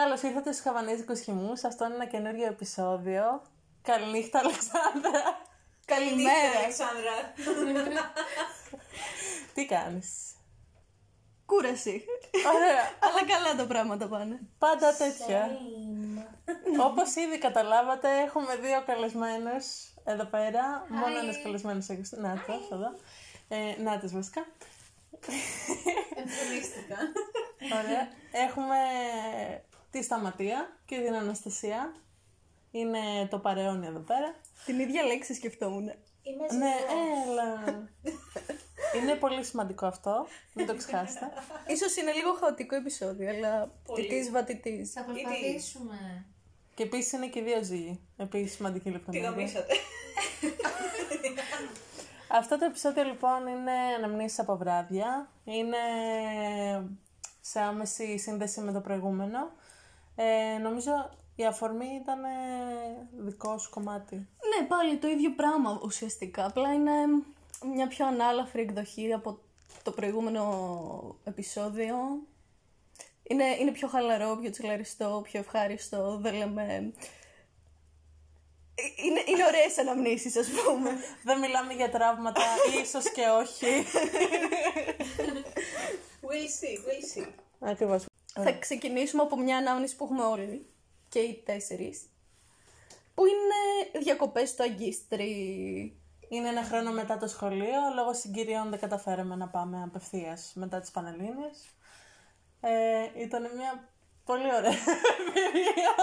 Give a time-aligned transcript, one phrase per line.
[0.00, 1.64] Καλώς ήρθατε στους Χαβανέζικους Χυμούς.
[1.64, 3.42] Αυτό είναι ένα καινούργιο επεισόδιο.
[3.82, 5.22] Καληνύχτα, Αλεξάνδρα.
[5.84, 6.58] Καλημέρα.
[6.62, 7.16] Αλεξάνδρα.
[9.54, 10.08] Τι κάνεις;
[11.46, 12.04] Κούραση.
[12.54, 12.82] Ωραία.
[13.04, 14.38] Αλλά καλά τα πράγματα πάνε.
[14.58, 15.58] Πάντα τέτοια.
[16.80, 19.66] Όπως ήδη καταλάβατε, έχουμε δύο καλεσμένους
[20.04, 20.86] εδώ πέρα.
[20.88, 22.02] Μόνο ένας καλεσμένος έχει.
[22.10, 22.90] Να το, εδώ.
[23.48, 24.46] Ε, να τις βασικά.
[26.16, 26.96] Εμφανίστηκα.
[27.78, 28.08] Ωραία.
[28.32, 28.76] Έχουμε
[29.90, 31.94] τη Σταματία και την Αναστασία.
[32.70, 34.34] Είναι το παρεώνι εδώ πέρα.
[34.64, 35.90] Την ίδια λέξη σκεφτόμουν.
[36.22, 36.74] Είμαι Ναι,
[37.26, 37.88] έλα.
[39.00, 40.26] Είναι πολύ σημαντικό αυτό.
[40.52, 41.32] Μην το ξεχάσετε.
[41.74, 44.02] Ίσως είναι λίγο χαοτικό επεισόδιο, αλλά Πολύ.
[44.02, 44.92] τιτής βατιτής.
[44.92, 46.26] Θα προσπαθήσουμε.
[46.74, 48.00] Και επίσης είναι και δύο ζύγοι.
[48.16, 49.30] Επίσης σημαντική Τι λεπτομέρεια.
[49.30, 49.74] γαμίσατε.
[52.28, 55.30] Αυτό το επεισόδιο λοιπόν είναι αναμνήσεις από βράδια.
[55.44, 55.76] Είναι
[57.40, 59.50] σε άμεση σύνδεση με το προηγούμενο.
[60.20, 62.28] Ε, νομίζω η αφορμή ήταν ε,
[63.16, 64.14] δικό σου κομμάτι.
[64.16, 66.46] Ναι, πάλι το ίδιο πράγμα ουσιαστικά.
[66.46, 66.92] Απλά είναι
[67.74, 69.38] μια πιο ανάλαφρη εκδοχή από
[69.82, 71.96] το προηγούμενο επεισόδιο.
[73.22, 76.18] Είναι, είναι πιο χαλαρό, πιο τσιλαριστό, πιο ευχάριστο.
[76.20, 76.92] Δεν λέμε...
[78.74, 80.90] Ε, Είναι, είναι ωραίες αναμνήσεις, ας πούμε.
[81.24, 82.42] Δεν μιλάμε για τραύματα,
[82.82, 83.66] ίσως και όχι.
[86.28, 87.28] We'll see, we'll see.
[87.60, 88.04] Ακριβώς.
[88.32, 90.66] Θα ξεκινήσουμε από μια ανάμνηση που έχουμε όλοι.
[91.08, 92.02] Και οι τέσσερις.
[93.14, 95.32] Που είναι διακοπές στο Αγκίστρι.
[96.28, 100.90] Είναι ένα χρόνο μετά το σχολείο, λόγω συγκυριών δεν καταφέραμε να πάμε απευθείας μετά τις
[100.90, 101.68] Πανελλήνιες.
[102.60, 102.70] Ε,
[103.14, 103.88] ήταν μια
[104.24, 104.76] πολύ ωραία
[105.28, 105.94] εμπειρία.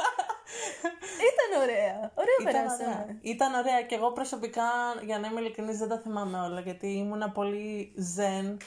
[1.32, 2.12] Ήταν ωραία.
[2.16, 3.04] Ωραία Ήταν περάσαμε.
[3.04, 3.18] ωραία.
[3.22, 4.64] Ήταν ωραία και εγώ προσωπικά,
[5.04, 8.58] για να είμαι ειλικρινής, δεν τα θυμάμαι όλα, γιατί ήμουνα πολύ ζεν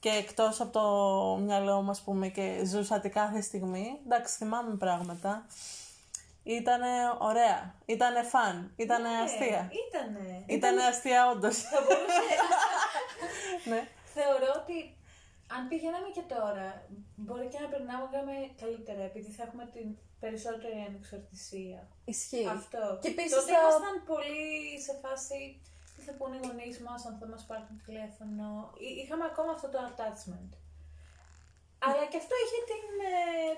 [0.00, 0.86] και εκτός από το
[1.42, 3.98] μυαλό μου, ας πούμε, και ζούσα τη κάθε στιγμή.
[4.04, 5.46] Εντάξει, θυμάμαι πράγματα.
[6.42, 6.80] Ήταν
[7.18, 7.74] ωραία.
[7.86, 8.72] Ήταν φαν.
[8.76, 9.70] Ήταν αστεία.
[9.88, 10.42] Ήτανε.
[10.46, 11.56] Ήταν αστεία, όντως.
[11.62, 12.22] Θα μπορούσε.
[13.70, 13.88] ναι.
[14.14, 14.76] Θεωρώ ότι
[15.56, 16.66] αν πηγαίναμε και τώρα,
[17.16, 18.06] μπορεί και να περνάμε
[18.62, 19.88] καλύτερα, επειδή θα έχουμε την
[20.20, 21.80] περισσότερη ανεξαρτησία.
[22.04, 22.46] Ισχύει.
[22.58, 22.82] Αυτό.
[23.02, 24.44] Και επίσης Τότε θα- ήμασταν πολύ
[24.86, 25.70] σε φάση τι
[26.08, 28.46] θα πούνε οι γονείς μας, αν θα μα πάρουν τηλέφωνο.
[28.86, 30.52] Εί- Είχαμε ακόμα αυτό το attachment.
[31.88, 33.14] Αλλά και αυτό είχε την ε,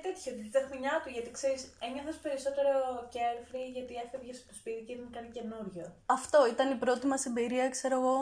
[0.06, 2.72] τέτοιο, την τεχνιά του, γιατί ξέρεις, ένιωθες περισσότερο
[3.14, 5.86] carefree γιατί έφευγες από το σπίτι και ήταν κάτι καινούριο.
[6.06, 8.16] Αυτό ήταν η πρώτη μας εμπειρία, ξέρω εγώ,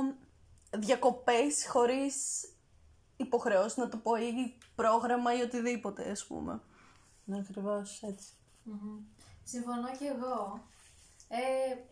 [0.70, 2.14] διακοπές χωρίς
[3.16, 6.60] υποχρεώσεις, να το πω, ή πρόγραμμα ή οτιδήποτε, ας πούμε.
[7.24, 8.28] Ναι, ακριβώς έτσι.
[9.44, 10.62] Συμφωνώ και εγώ.
[11.28, 11.38] Ε,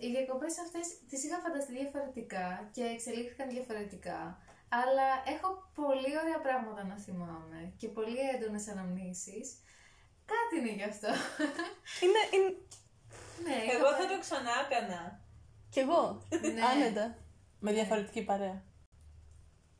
[0.06, 4.20] οι διακοπές αυτές τις είχα φανταστεί διαφορετικά και εξελίχθηκαν διαφορετικά.
[4.68, 9.46] Αλλά έχω πολύ ωραία πράγματα να θυμάμαι και πολύ έντονες αναμνήσεις.
[10.32, 11.08] Κάτι είναι γι' αυτό.
[12.04, 12.50] Είναι, είναι...
[13.44, 15.20] ναι, είχα Εγώ θα πάρει- το ξανά έκανα.
[15.70, 16.22] Κι εγώ,
[16.54, 16.62] Ναι.
[16.70, 17.16] άνετα.
[17.60, 18.62] Με διαφορετική παρέα.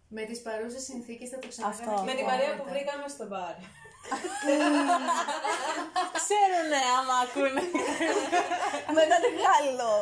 [0.09, 1.83] Με τις παρούσες συνθήκες θα το ξανά Αυτό.
[1.83, 2.71] έκανα Με και την εγώ παρέα που μετά.
[2.73, 3.55] βρήκαμε στο μπαρ.
[6.21, 7.63] Ξέρουνε άμα ακούνε.
[8.95, 9.95] Με έναν Γάλλο.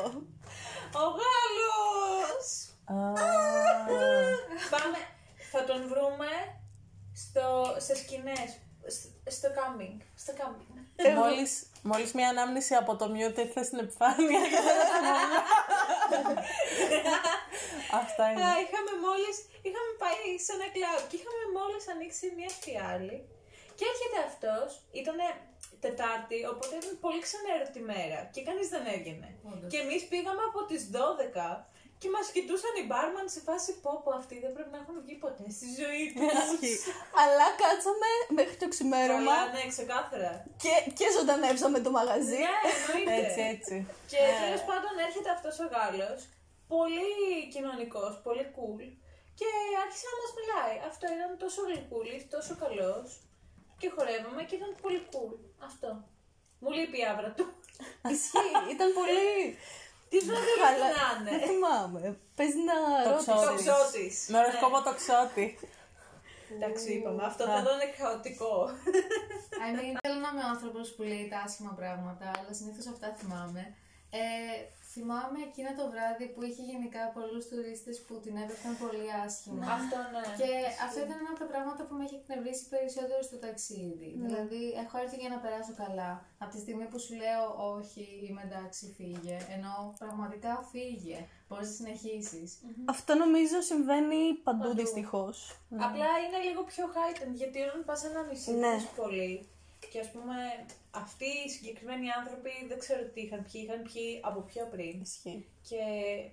[1.02, 2.46] Ο Γάλλος!
[2.84, 2.94] Α,
[4.70, 4.98] Πάμε,
[5.52, 6.30] θα τον βρούμε
[7.22, 7.44] στο,
[7.86, 8.50] σε σκηνές,
[8.94, 9.98] στο, στο κάμπινγκ.
[10.22, 10.72] Στο κάμπινγκ.
[11.18, 14.40] μόλις, μόλις μια ανάμνηση από το mute ήρθε στην επιφάνεια.
[14.52, 15.32] και δεν το θυμόμουν.
[18.02, 18.42] Αυτά είναι.
[18.48, 19.36] Α, είχαμε μόλις,
[19.66, 23.18] είχαμε πάει σε ένα κλαμπ και είχαμε μόλις ανοίξει μια φιάλη
[23.76, 24.68] και έρχεται αυτός,
[25.00, 25.18] ήταν
[25.84, 29.28] Τετάρτη, οπότε ήταν πολύ ξενέρωτη μέρα και κανείς δεν έβγαινε.
[29.50, 29.68] Όντως.
[29.72, 31.48] Και εμείς πήγαμε από τις 12
[32.00, 35.16] και μας κοιτούσαν οι μπάρμαν σε φάση πω πω αυτοί δεν πρέπει να έχουν βγει
[35.24, 36.32] ποτέ στη ζωή τους.
[36.44, 36.76] Ισχύει.
[37.20, 40.32] Αλλά κάτσαμε μέχρι το ξημέρωμα Καλά, ναι, ξεκάθαρα.
[40.64, 42.42] και, και ζωντανεύσαμε το μαγαζί.
[42.46, 43.12] Ναι, εννοείται.
[43.20, 43.76] Έτσι, έτσι.
[44.12, 46.20] Και τέλος πάντων έρχεται αυτός ο Γάλλος,
[46.74, 47.12] πολύ
[47.54, 48.82] κοινωνικός, πολύ cool,
[49.38, 49.48] και
[49.84, 50.76] άρχισε να μας μιλάει.
[50.90, 53.06] Αυτό ήταν τόσο γλυκούλης, τόσο καλός.
[53.80, 55.34] Και χορεύαμε και ήταν πολύ cool.
[55.68, 55.88] Αυτό.
[56.58, 57.44] Μου λείπει η άβρα του.
[58.14, 59.22] Ισχύει, ήταν πολύ...
[60.10, 60.88] Τι ζωή Καλά.
[60.98, 61.46] να Δεν είναι.
[61.46, 62.18] θυμάμαι.
[62.38, 63.30] Παίζει να Το ρώτησε.
[63.30, 63.64] Το ξώτης.
[63.66, 64.06] ξώτη.
[64.32, 65.46] Με οροσκόπο το ξώτη.
[66.54, 67.22] Εντάξει, είπαμε.
[67.30, 68.54] Αυτό θα ήταν χαοτικό.
[69.64, 73.06] I mean, θέλω να είμαι ο άνθρωπος που λέει τα άσχημα πράγματα, αλλά συνήθως αυτά
[73.18, 73.62] θυμάμαι.
[74.10, 74.20] Ε,
[74.94, 79.64] θυμάμαι εκείνο το βράδυ που είχε γενικά πολλούς τουρίστες που την έπαιρναν πολύ άσχημα.
[79.78, 80.24] Αυτό ναι.
[80.40, 80.50] Και
[80.86, 84.10] αυτό ήταν ένα από τα πράγματα που με έχει εκνευρίσει περισσότερο στο ταξίδι.
[84.24, 86.10] Δηλαδή, έχω έρθει για να περάσω καλά.
[86.42, 87.42] Από τη στιγμή που σου λέω
[87.76, 89.36] όχι, είμαι εντάξει, φύγε.
[89.56, 91.18] Ενώ πραγματικά φύγε.
[91.48, 92.48] Μπορείς να συνεχίσεις.
[92.94, 95.36] Αυτό νομίζω συμβαίνει παντού δυστυχώς.
[95.86, 98.58] Απλά είναι λίγο πιο heightened γιατί όταν πας ένα νησί Ναι.
[98.58, 98.88] ναι.
[98.96, 99.48] πολύ
[99.94, 100.34] Και ας πούμε,
[100.90, 105.00] αυτοί οι συγκεκριμένοι άνθρωποι δεν ξέρω τι είχαν πιει, είχαν πιει από πιο πριν.
[105.00, 105.46] Ισχύει.
[105.68, 105.80] Και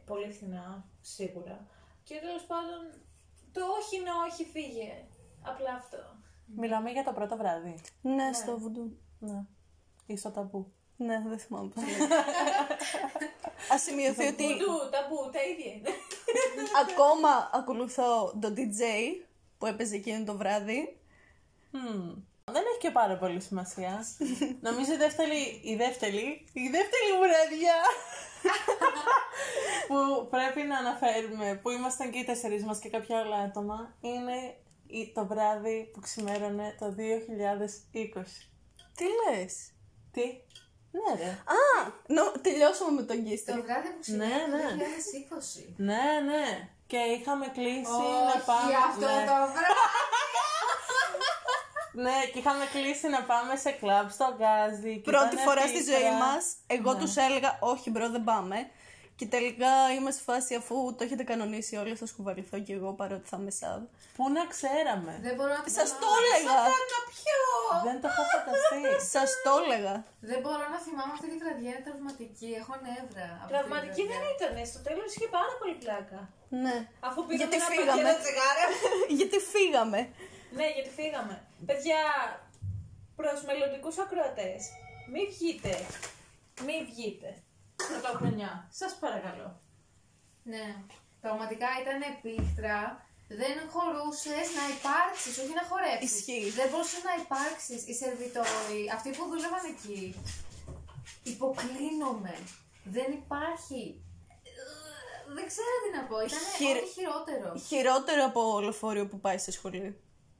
[0.05, 1.67] πολύ φθηνά, σίγουρα.
[2.03, 2.79] Και τέλος πάντων,
[3.51, 4.91] το όχι είναι όχι, φύγε.
[5.41, 5.97] Απλά αυτό.
[6.55, 7.75] Μιλάμε για το πρώτο βράδυ.
[8.01, 8.97] Ναι, στο βουντού.
[9.19, 9.43] Ναι.
[10.05, 10.71] Ή στο ταμπού.
[10.97, 12.15] Ναι, δεν θυμάμαι πώς λέγεται.
[13.73, 15.89] Ας σημειωθεί ότι Του, ταμπού, τα ίδια είναι.
[16.85, 18.81] ακόμα ακολουθώ το DJ
[19.57, 20.97] που έπαιζε εκείνο το βράδυ.
[21.71, 22.29] Μμμ.
[22.45, 24.05] Δεν έχει και πάρα πολύ σημασία.
[24.61, 27.75] Νομίζω η δεύτερη, η δεύτερη, η δεύτερη βραδιά
[29.87, 34.55] που πρέπει να αναφέρουμε, που ήμασταν και οι τέσσερις μας και κάποια άλλα άτομα, είναι
[34.87, 38.49] η- το βράδυ που ξημέρωνε το 2020.
[38.95, 39.71] Τι λες;
[40.11, 40.21] Τι;
[40.91, 41.29] Ναι ρε.
[41.29, 43.61] Α, νο, τελειώσαμε με τον Το Γκίστρι.
[43.61, 44.85] βράδυ που Ναι, ξεκινάει το ναι.
[45.69, 45.73] 2020.
[45.77, 46.69] Ναι, ναι.
[46.87, 47.81] Και είχαμε κλείσει
[48.27, 48.73] να Όχι πάμε...
[48.89, 49.25] αυτό ναι.
[49.25, 49.59] το βράδυ.
[52.01, 54.93] Ναι, και είχαμε κλείσει να πάμε σε κλαμπ στο Γκάζι.
[55.03, 55.99] και Πρώτη ήταν φορά στη επίκαιρα.
[55.99, 56.43] ζωή μας,
[56.75, 56.99] εγώ Ναι.
[57.01, 58.57] τους έλεγα όχι μπρο δεν πάμε.
[59.17, 63.25] Και τελικά είμαι σε φάση αφού το έχετε κανονίσει όλοι θα σκουβαληθώ και εγώ παρότι
[63.31, 63.81] θα είμαι σαβ.
[64.15, 66.29] Πού να ξέραμε; Δεν μπορώ να Σας το θυμάμαι.
[66.37, 66.59] έλεγα.
[67.87, 68.81] Δεν το είχα φανταστεί.
[69.15, 69.95] Σας το έλεγα.
[70.31, 72.49] Δεν μπορώ να θυμάμαι αυτή τη βραδιά, είναι τραυματική.
[72.61, 73.27] Έχω νεύρα.
[73.31, 74.35] από αυτή τη Τραυματική δεν βραδιά.
[74.37, 74.53] ήταν.
[74.71, 76.19] Στο τέλος είχε πάρα πολύ πλάκα.
[76.65, 76.75] Ναι.
[77.07, 78.01] Αφού πήγαμε Γιατί ένα φύγαμε.
[78.05, 78.65] πακέτο τσιγάρα.
[79.19, 79.99] Γιατί φύγαμε.
[80.57, 81.35] ναι, γιατί φύγαμε.
[81.65, 82.01] Παιδιά,
[83.15, 84.61] προς μελλοντικούς ακροατές,
[85.13, 85.73] μην βγείτε.
[86.65, 87.29] Μην βγείτε.
[87.89, 88.67] Πρωτοχρονιά.
[88.79, 89.49] Σας παρακαλώ.
[90.43, 90.75] Ναι.
[91.21, 93.05] Πραγματικά ήταν επίχτρα.
[93.41, 96.11] Δεν χωρούσες να υπάρξεις, όχι να χορέψεις.
[96.17, 96.49] Ισχύει.
[96.59, 97.81] Δεν μπορούσες να υπάρξεις.
[97.87, 100.03] Οι σερβιτόροι, αυτοί που δούλευαν εκεί.
[101.23, 102.35] Υποκλίνομαι.
[102.83, 103.81] Δεν υπάρχει.
[104.49, 106.15] Ε, Δεν ξέρω τι να πω.
[106.27, 107.49] Ήταν Χειρε- ό,τι χειρότερο.
[107.69, 109.93] Χειρότερο από λεωφορείο που πάει σε σχολείο.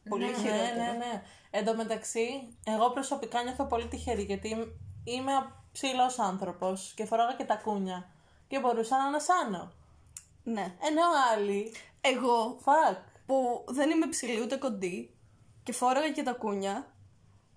[0.10, 0.76] Πολύ Ναι, χειρότερο.
[0.76, 1.22] Ναι, ναι, ναι.
[1.52, 5.32] Εν τω μεταξύ, εγώ προσωπικά νιώθω πολύ τυχερή γιατί είμαι- είμαι
[5.72, 8.10] ψηλός άνθρωπος και φοράγα και τα κούνια.
[8.48, 9.72] Και μπορούσα να ανασάνω.
[10.44, 10.62] ναι.
[10.82, 11.02] Ενώ
[11.34, 11.74] άλλοι.
[12.02, 12.98] Εγώ Fuck.
[13.26, 15.16] που δεν είμαι ψηλή ούτε κοντή
[15.64, 16.92] και φόραγα και τα κούνια,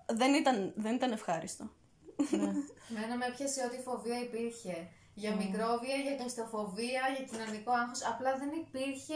[0.05, 1.69] δεν ήταν, δεν ήταν ευχάριστο.
[2.95, 4.87] Μένα με έπιασε ό,τι φοβία υπήρχε.
[5.13, 8.03] Για μικρόβια, για κλειστοφοβία, για κοινωνικό άγχος.
[8.05, 9.15] Απλά δεν υπήρχε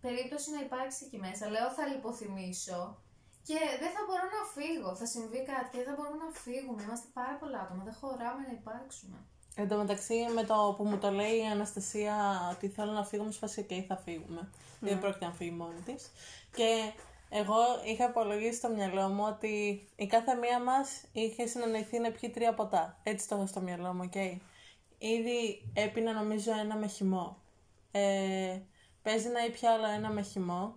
[0.00, 1.44] περίπτωση να υπάρξει εκεί μέσα.
[1.54, 2.80] Λέω θα λιποθυμήσω
[3.48, 4.90] και δεν θα μπορώ να φύγω.
[5.00, 6.82] Θα συμβεί κάτι και δεν θα μπορούμε να φύγουμε.
[6.82, 7.82] Είμαστε πάρα πολλά άτομα.
[7.88, 9.18] Δεν χωράμε να υπάρξουμε.
[9.58, 12.14] Εν τω μεταξύ, με το που μου το λέει η Αναστασία
[12.52, 14.48] ότι θέλω να φύγουμε, σε φάση και θα φύγουμε.
[14.80, 16.10] Δεν πρόκειται να φύγει μόνη της.
[16.56, 16.92] Και
[17.30, 22.30] εγώ είχα υπολογίσει στο μυαλό μου ότι η κάθε μία μας είχε συνεννοηθεί να πιει
[22.30, 22.98] τρία ποτά.
[23.02, 24.14] Έτσι το έχω στο μυαλό μου, οκ.
[24.98, 27.36] Ήδη έπινα νομίζω ένα με χυμό.
[27.90, 28.58] Ε,
[29.06, 30.74] παίζει να ήπια άλλο ένα με χυμό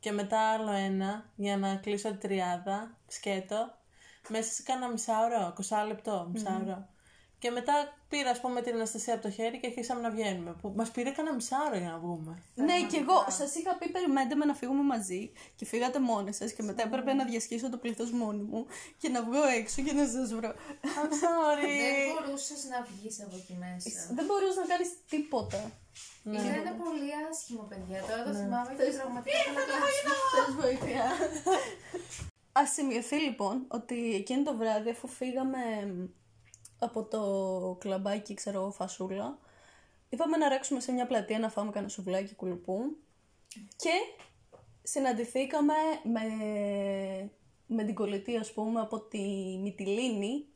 [0.00, 3.74] και μετά άλλο ένα για να κλείσω την τριάδα, σκέτο,
[4.28, 6.88] μέσα σε κάνα μισάωρο, 20 λεπτό, μισάωρο.
[7.44, 7.74] Και μετά
[8.08, 10.52] πήρα, ας πούμε, την Αναστασία από το χέρι και αρχίσαμε να βγαίνουμε.
[10.60, 12.42] Που μας πήρε κάνα μισάωρο για να βγούμε.
[12.54, 16.52] Ναι, και εγώ σας είχα πει περιμένετε με να φύγουμε μαζί και φύγατε μόνοι σας
[16.52, 18.66] και μετά έπρεπε να διασχίσω το πλήθος μόνη μου
[18.98, 20.50] και να βγω έξω και να σας βρω.
[20.98, 21.74] I'm sorry.
[21.90, 24.14] Δεν μπορούσες να βγεις από εκεί μέσα.
[24.14, 25.60] δεν μπορούσες να κάνεις τίποτα.
[26.60, 28.00] Ήταν πολύ άσχημο, παιδιά.
[28.08, 30.26] Τώρα το θυμάμαι και πραγματικά θέλω να κλάψω.
[30.34, 31.02] Θες βοήθεια.
[32.60, 35.60] Α σημειωθεί λοιπόν ότι εκείνο το βράδυ, αφού φύγαμε
[36.84, 39.38] από το κλαμπάκι, ξέρω εγώ, φασούλα,
[40.08, 42.96] είπαμε να ρέξουμε σε μια πλατεία να φάμε κανένα σουβλάκι κουλουπού
[43.76, 43.90] και
[44.82, 46.20] συναντηθήκαμε με,
[47.66, 49.18] με την κολλητή, ας πούμε, από τη
[49.62, 50.46] Μυτιλίνη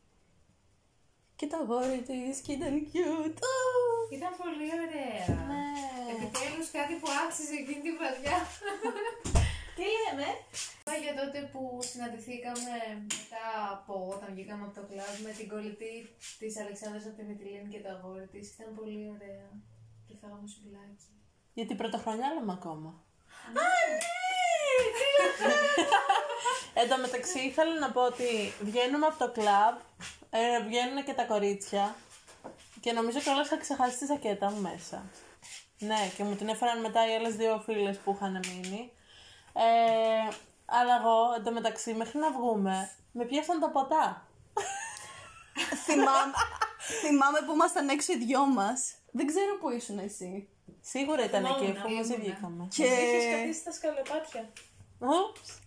[1.37, 3.39] και τα αγόρι της και ήταν cute.
[3.55, 4.15] Ω!
[4.17, 5.47] Ήταν πολύ ωραία.
[5.47, 5.65] Ναι.
[6.13, 8.39] Επιτέλους κάτι που άξιζε εκείνη τη βραδιά.
[9.79, 10.29] Τι λέμε;
[11.05, 12.75] Για τότε που συναντηθήκαμε
[13.19, 15.95] μετά από όταν βγήκαμε από το κλαμπ με την κολλητή
[16.41, 18.45] της Αλεξάνδρας από τη Μητυλίνη και το αγόρι της.
[18.55, 19.47] Ήταν πολύ ωραία.
[20.07, 21.11] Και φάγαμε σουβλάκι.
[21.59, 22.91] Γιατί πρωτοχρονιά λέμε ακόμα.
[26.81, 28.29] Εν τω μεταξύ ήθελα να πω ότι
[28.61, 29.77] βγαίνουμε από το κλαμπ,
[30.31, 31.95] ε, βγαίνουν και τα κορίτσια
[32.81, 35.05] και νομίζω κιόλας είχα ξεχάσει τη ζακέτα μου μέσα.
[35.79, 38.93] Ναι, και μου την έφεραν μετά οι άλλες δύο φίλες που είχαν μείνει.
[39.53, 40.29] Ε,
[40.67, 44.27] αλλά εγώ, εν τω μεταξύ, μέχρι να βγούμε, με πιάσαν τα ποτά.
[45.85, 46.33] θυμάμαι,
[47.03, 48.95] θυμάμαι που ήμασταν έξω οι δυο μας.
[49.11, 50.49] Δεν ξέρω που ήσουν εσύ.
[50.81, 52.25] Σίγουρα ήταν εκεί, Θυμόμουν, αφού μαζί ήμουνα.
[52.25, 52.69] βγήκαμε.
[52.71, 52.85] Και...
[52.85, 54.53] Είχε καθίσει στα σκαλοπάτια.
[54.99, 55.59] Ούψ.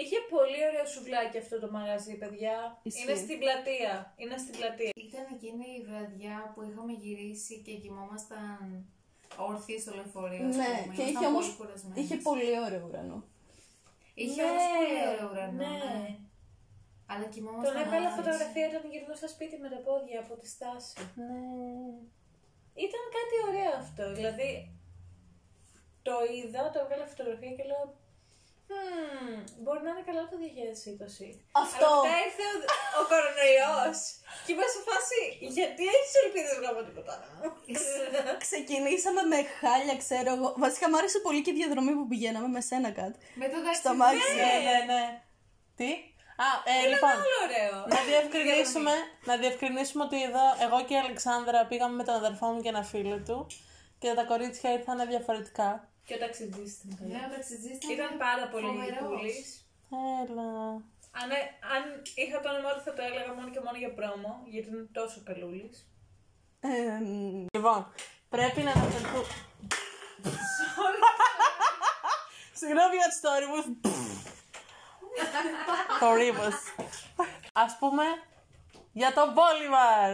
[0.00, 2.78] Είχε πολύ ωραίο σουβλάκι αυτό το μαγαζί, παιδιά.
[2.82, 3.02] Ισχύει.
[3.02, 4.14] Είναι στην πλατεία.
[4.16, 4.90] Είναι στην πλατεία.
[5.08, 8.86] Ήταν εκείνη η βραδιά που είχαμε γυρίσει και κοιμόμασταν
[9.36, 10.46] όρθιοι στο λεωφορείο.
[10.48, 10.94] ας Ναι, πούμε.
[10.94, 12.00] και Ήμασταν είχε όμως πολύ κουρασμένοι.
[12.00, 13.18] είχε πολύ ωραίο ουρανό.
[14.14, 15.56] Είχε Ναι, όμως πολύ ωραίο ουρανό.
[15.62, 15.72] ναι.
[15.84, 16.16] ναι.
[17.12, 17.66] Αλλά κοιμόμαστε.
[17.68, 20.94] Τον έβγαλα φωτογραφία όταν γυρνούσα σπίτι με τα πόδια από τη στάση.
[21.26, 21.42] Ναι.
[22.86, 24.04] Ήταν κάτι ωραίο αυτό.
[24.18, 24.50] Δηλαδή,
[26.02, 27.84] το είδα, το έβγαλα φωτογραφία και λέω.
[28.72, 31.28] «Μμμ, μπορεί να είναι καλό το 2020.
[31.64, 31.86] Αυτό.
[31.86, 32.56] Αλλά μετά ήρθε ο,
[33.00, 33.98] ο κορονοϊός
[34.44, 35.20] και είμαι σε φάση,
[35.56, 37.48] γιατί έχεις ελπίδες να κάνω τίποτα άλλο; Μου.
[38.46, 40.48] Ξεκινήσαμε με χάλια, ξέρω εγώ.
[40.64, 43.18] Βασικά μου άρεσε πολύ και η διαδρομή που πηγαίναμε με σένα κάτι.
[43.40, 43.82] Με το δάχτυλο.
[43.82, 44.32] Στο μάξι.
[44.42, 45.04] Ναι, ναι, ναι.
[45.78, 45.90] Τι;
[46.46, 47.76] Α, ε, λοιπόν, Πολύ ωραίο.
[47.94, 48.94] να διευκρινίσουμε,
[49.28, 52.82] να διευκρινίσουμε ότι εδώ εγώ και η Αλεξάνδρα πήγαμε με τον αδερφό μου και ένα
[52.92, 53.46] φίλο του
[53.98, 55.88] και τα κορίτσια ήρθαν διαφορετικά.
[56.08, 57.26] Και ο ταξιτζής ήταν Ναι, καλός.
[57.30, 59.08] ο ταξιτζής Ήταν πάρα πολύ φοβερός.
[59.08, 59.48] κούλης.
[60.22, 60.48] Έλα.
[61.20, 61.82] Αν, ε- αν
[62.22, 65.18] είχα το όνομα του θα το έλεγα μόνο και μόνο για πρόμο, γιατί είναι τόσο
[65.28, 65.76] καλούλης.
[66.60, 66.98] Ε,
[67.54, 67.80] Λοιπόν,
[68.28, 69.34] πρέπει να αναφερθούμε.
[72.60, 73.60] Συγγνώμη για το story μου.
[76.00, 76.54] Θορύβος.
[77.52, 78.04] Ας πούμε
[78.92, 80.10] για τον Μπόλιβαρ.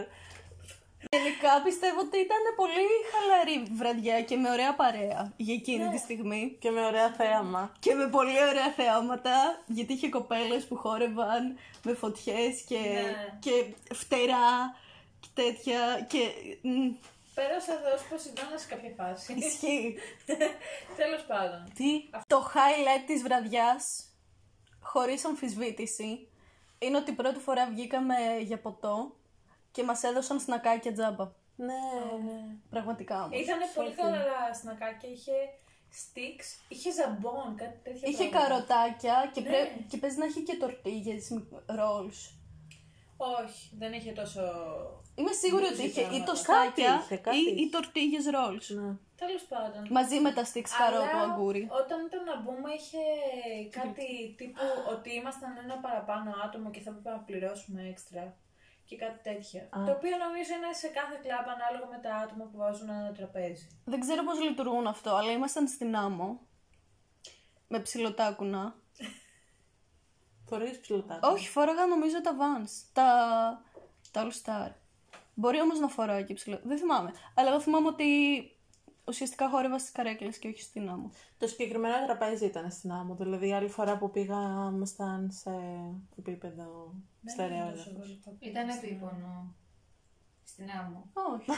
[1.14, 6.56] Γενικά πιστεύω ότι ήταν πολύ χαλαρή βραδιά και με ωραία παρέα για εκείνη τη στιγμή.
[6.60, 7.72] Και με ωραία θέαμα.
[7.78, 13.38] Και με πολύ ωραία θεάματα, γιατί είχε κοπέλες που χόρευαν με φωτιές και, Ναι.
[13.38, 14.76] και φτερά
[15.20, 16.18] και τέτοια και...
[16.62, 16.90] μ,
[17.34, 19.32] Πέρασα εδώ ως Ποσειδώνα σε κάποια φάση.
[19.32, 19.94] Ισχύει.
[21.00, 21.72] Τέλος πάντων.
[21.74, 21.90] Τι;
[22.26, 24.04] Το highlight της βραδιάς,
[24.80, 26.28] χωρίς αμφισβήτηση,
[26.78, 29.16] είναι ότι πρώτη φορά βγήκαμε για ποτό
[29.74, 31.24] και μας έδωσαν σνακάκια τζάμπα.
[31.56, 31.82] Ναι.
[32.70, 33.40] Πραγματικά όμως.
[33.40, 35.32] Ήταν πολύ καλά σνακάκια, είχε
[36.00, 38.08] sticks, είχε ζαμπόν, κάτι τέτοιο.
[38.10, 38.38] Είχε πράγματα.
[38.38, 39.46] καροτάκια και, Ναι.
[39.48, 39.60] πρέ...
[39.88, 41.24] και παίζει να έχει και τορτίγες,
[41.66, 42.18] ρόλς.
[43.16, 44.42] Όχι, δεν είχε τόσο.
[45.14, 46.30] Είμαι σίγουρη ότι Μουσική είχε ή πράγματα.
[46.32, 47.62] τοστάκια Κάτι είχε, κάτι ή, είχε.
[47.62, 48.68] ή τορτίγες ρόλς.
[48.70, 48.90] Ναι.
[49.22, 49.82] Τέλος πάντων.
[49.90, 51.62] Μαζί με τα sticks καρότου αγκούρι.
[51.82, 53.02] όταν ήταν να μπούμε είχε
[53.80, 54.06] κάτι
[54.38, 58.24] τύπου ότι ήμασταν ένα παραπάνω άτομο και θα έπρεπε να πληρώσουμε έξτρα
[58.84, 59.62] και κάτι τέτοια.
[59.62, 59.84] Α.
[59.84, 63.66] Το οποίο νομίζω είναι σε κάθε κλαμπ ανάλογα με τα άτομα που βάζουν ένα τραπέζι.
[63.84, 66.40] Δεν ξέρω πώς λειτουργούν αυτό, αλλά ήμασταν στην άμμο.
[67.68, 68.74] Με ψιλοτάκουνα.
[70.48, 71.18] Φορείς ψηλωτά.
[71.22, 72.70] Όχι, φόραγα νομίζω τα Vans.
[72.92, 73.08] Τα,
[74.10, 74.70] τα All Star.
[75.34, 76.60] Μπορεί όμως να φοράω και ψηλό.
[76.64, 77.12] Δεν θυμάμαι.
[77.34, 78.04] Αλλά εγώ θυμάμαι ότι
[79.06, 81.10] ουσιαστικά χόρευα στις καρέκλες και όχι στην άμμο.
[81.38, 83.14] Το συγκεκριμένο τραπέζι ήταν στην άμμο.
[83.14, 84.36] Δηλαδή, άλλη φορά που πήγα,
[84.74, 85.50] ήμασταν σε
[86.18, 86.94] επίπεδο
[87.24, 87.72] στερεό.
[88.38, 89.54] Ήταν επίπονο.
[90.44, 91.10] Στην άμμο.
[91.12, 91.50] Όχι.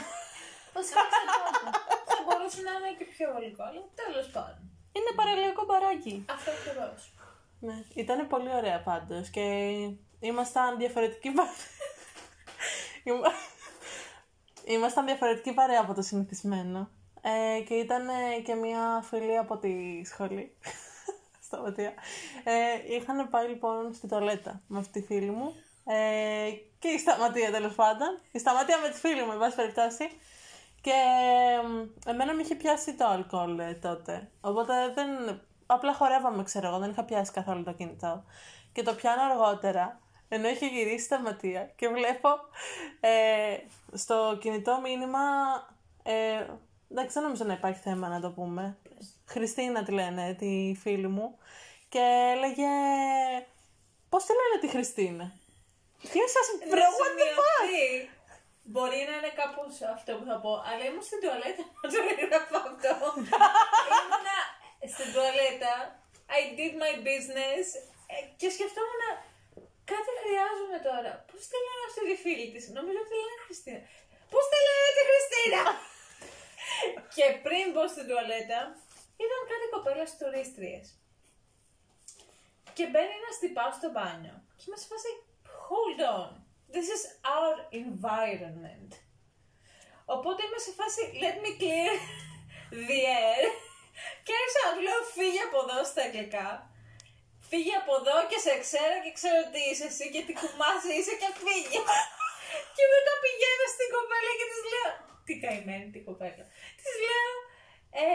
[0.73, 1.77] Βασικά εξαρτάται.
[2.05, 4.71] Θα μπορούσε να είναι και πιο βολικό, αλλά τέλος πάντων.
[4.91, 6.25] Είναι παραλιακό μπαράκι.
[6.29, 7.13] Αυτό ακριβώς.
[7.59, 9.41] Ναι, ήταν πολύ ωραία πάντως και
[10.19, 11.47] ήμασταν διαφορετικοί πα-
[13.03, 13.31] Είμα-
[14.65, 16.89] Ήμασταν διαφορετική παρέα από το συνηθισμένο
[17.29, 20.57] ε, και ήταν ε, και μια φίλη από τη σχολή
[21.45, 21.93] στα Ματία.
[22.43, 25.53] Ε, είχαν πάει λοιπόν στη τολέτα με αυτή τη φίλη μου
[25.89, 28.19] ε, και η Σταματία τέλος πάντων.
[28.31, 30.09] Η Σταματία με τη φίλη μου, εν πάση περιπτώσει.
[30.81, 30.93] Και
[32.05, 34.29] ε, εμένα με είχε πιάσει το αλκοόλ ε, τότε.
[34.41, 35.41] Οπότε δεν.
[35.65, 38.23] Απλά χορεύαμε, ξέρω εγώ, δεν είχα πιάσει καθόλου το κινητό.
[38.73, 42.29] Και το πιάνω αργότερα, ενώ είχε γυρίσει στα ματία και βλέπω
[42.99, 43.57] ε,
[43.93, 45.19] στο κινητό μήνυμα.
[46.03, 46.45] Ε,
[46.91, 48.77] εντάξει, δεν νομίζω να υπάρχει θέμα να το πούμε.
[49.25, 50.51] Χριστίνα τη λένε, τη
[50.81, 51.37] φίλη μου.
[51.89, 52.03] Και
[52.33, 52.71] έλεγε.
[54.09, 55.25] Πώς τη λένε τη Χριστίνα;
[56.11, 56.47] Τι σας
[56.79, 57.57] Να what the fuck?
[57.67, 57.89] σημειωθεί.
[58.73, 62.57] Μπορεί να είναι κάπως αυτό που θα πω, αλλά ήμουν στην τουαλέτα να το έγραφα
[62.69, 62.91] αυτό.
[63.97, 64.37] Ήμουνα
[64.93, 65.73] στην τουαλέτα,
[66.39, 67.65] I did my business
[68.13, 69.03] ε, και σκεφτόμουν
[69.91, 71.11] κάτι χρειάζομαι τώρα.
[71.29, 73.79] Πώς τη λένε αυτή τη φίλη της, νομίζω ότι τη λένε Χριστίνα.
[74.33, 75.61] Πώς τη λένε τη Χριστίνα!
[77.15, 78.59] Και πριν μπω στην τουαλέτα,
[79.23, 80.85] ήταν κάτι κοπέλες τουρίστριες.
[82.77, 84.35] Και μπαίνει ένας τυπάς στο μπάνιο.
[84.57, 85.09] Και είμαι σε φάση,
[85.69, 86.31] hold on.
[86.75, 87.03] This is
[87.35, 88.91] our environment.
[90.15, 91.93] Οπότε είμαι σε φάση, let me clear
[92.87, 93.43] the air.
[94.25, 96.49] Και άρχισα να του λέω, φύγε από εδώ στα αγγλικά.
[97.49, 101.15] Φύγε από εδώ και σε ξέρω και ξέρω τι είσαι εσύ και τι κουμάσι είσαι
[101.21, 101.79] και φύγε.
[102.75, 104.91] και μετά πηγαίνω στην κοπέλα και της λέω,
[105.27, 106.43] τι καημένη την κοπέλα.
[106.79, 107.33] Της λέω,
[108.03, 108.07] ε,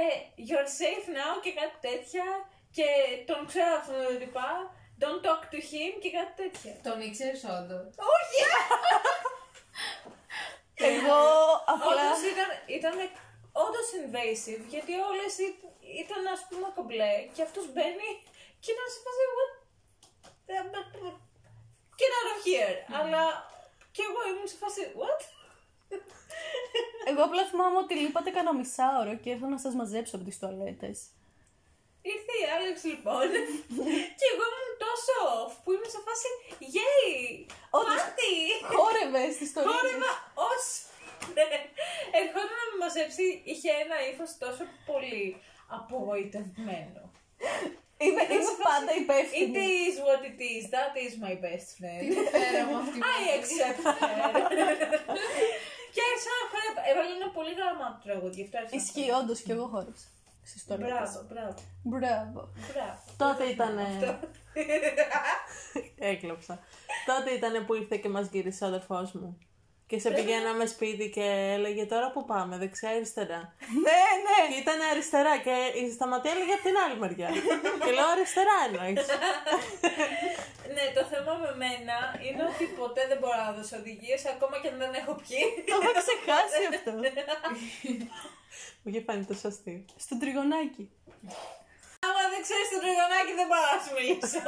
[0.48, 2.26] you're safe now και κάτι τέτοια
[2.76, 2.86] και
[3.30, 4.50] τον ξέρω αυτόν τον τυπά.
[5.02, 6.72] Don't talk to him και κάτι τέτοια.
[6.86, 8.40] Τον ήξερες όντως; Όχι!
[10.92, 11.20] Εγώ
[11.72, 12.02] απλά.
[12.02, 12.94] Όντως ήταν, ήταν
[13.64, 15.58] όντως invasive, γιατί όλες ή-
[16.04, 18.10] ήταν ας πούμε κομπλέ και αυτός μπαίνει
[18.62, 19.52] και ήταν σε φάση what?
[21.98, 22.76] Get out of here!
[22.98, 23.22] Αλλά
[23.94, 25.20] και εγώ ήμουν σε φάση what?
[27.08, 30.96] Εγώ απλά θυμάμαι ότι λείπατε κανένα μισάωρο και ήρθα να σας μαζέψω από τις τουαλέτες.
[32.12, 33.28] Ήρθε η Άλεξ λοιπόν
[34.18, 36.28] και εγώ ήμουν τόσο off που ήμουν σε φάση
[36.74, 37.16] γέι,
[37.78, 37.88] Όντως.
[37.94, 38.32] πάρτι,
[38.76, 39.70] Χόρευε στη ιστορία.
[39.72, 40.10] χόρεμα
[40.50, 40.62] ως...
[42.20, 45.24] Ερχόταν να με μαζέψει, είχε ένα ύφος τόσο πολύ
[45.78, 47.02] απογοητευμένο.
[48.04, 49.54] Είμαι, είμαι πάντα It υπεύθυνη.
[49.88, 52.06] is what it is, that is my best Τι friend.
[52.16, 54.20] δεν φέρω με αυτή I accept her.
[55.94, 56.80] Και άρχισα να χορεύω.
[56.90, 60.06] Έβαλε ένα πολύ γραμμάτο τραγούδι, γι' αυτό άρχισα να Ισχύει, όντως και εγώ χόρεψα.
[60.48, 60.86] Στη ιστορία.
[60.86, 61.54] Μπράβο, μπράβο,
[61.92, 62.40] Μπράβο.
[62.68, 62.98] μπράβο.
[63.22, 63.74] Τότε ήταν.
[66.12, 66.54] Έκλαψα.
[67.06, 69.38] Τότε ήταν που ήρθε και μας γύρισε ο αδερφός μου.
[69.92, 73.40] Και σε πηγαίναμε σπίτι και έλεγε τώρα που πάμε, δεξιά αριστερά.
[73.86, 74.38] Ναι, ναι.
[74.50, 77.30] Και ήταν αριστερά και η σταματή έλεγε από την άλλη μεριά.
[77.84, 79.06] και λέω αριστερά εννοείς.
[80.74, 81.96] Ναι, το θέμα με μένα
[82.26, 85.44] είναι ότι ποτέ δεν μπορώ να δώσω οδηγίες ακόμα και αν δεν έχω πιει.
[85.70, 86.90] Το είχα ξεχάσει αυτό.
[88.80, 89.80] Μου είχε φανεί τόσο αστείο.
[90.04, 90.84] Στο τριγωνάκι.
[92.06, 94.42] Άμα δεν ξέρεις το τριγωνάκι, δεν μπορώ να σου μιλήσω.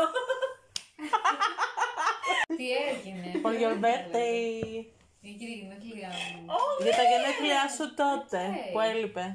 [2.58, 4.93] Τι έγινε; For your birthday.
[5.30, 6.44] Η κυρία γενέθλιά μου.
[6.84, 8.72] Για τα γενέθλιά σου τότε Οκ.
[8.72, 9.26] που έλειπε.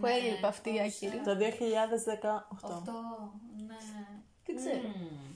[0.00, 1.18] Που έλειπε αυτή η άκυρη.
[1.28, 1.42] Το 2018.
[2.66, 2.96] Αυτό,
[3.68, 3.82] ναι.
[4.44, 4.88] Δεν ξέρω.
[4.88, 5.28] Μμμ.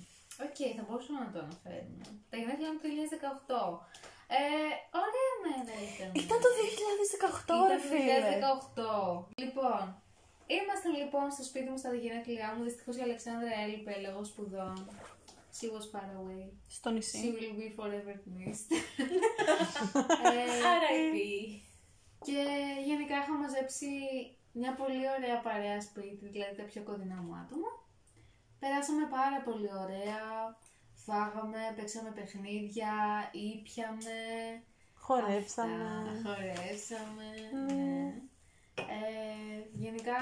[0.46, 2.04] Οκ, θα μπορούσαμε να το αναφέρουμε.
[2.30, 2.88] Τα γενέθλια μου το
[3.49, 3.92] 2018.
[4.38, 4.72] Ε,
[5.04, 6.11] ωραία μέρα ήταν.
[6.25, 8.16] Ήταν το 2018, ρε Ήταν το φίλε.
[9.34, 9.42] 2018.
[9.42, 9.82] Λοιπόν,
[10.58, 12.62] ήμασταν λοιπόν στο σπίτι μου στα γενέθλιά μου.
[12.68, 14.76] Δυστυχώς η Αλεξάνδρα έλειπε λόγω σπουδών.
[15.59, 16.44] She was far away.
[16.68, 17.32] Στο She νησί.
[17.38, 18.71] will be forever missed.
[20.30, 20.44] ε,
[20.82, 21.16] RIP.
[22.25, 22.42] και
[22.85, 23.88] γενικά είχα μαζέψει
[24.52, 27.71] μια πολύ ωραία παρέα σπίτι, δηλαδή τα πιο κοντινά μου άτομα.
[28.59, 30.21] Περάσαμε πάρα πολύ ωραία.
[30.94, 32.92] Φάγαμε, παίξαμε παιχνίδια,
[33.32, 34.18] ήπιαμε.
[34.94, 35.85] Χορέψαμε.
[36.12, 37.28] Αυτά, Χορέψαμε.
[37.66, 38.14] Ναι.
[38.76, 40.18] Ε, γενικά,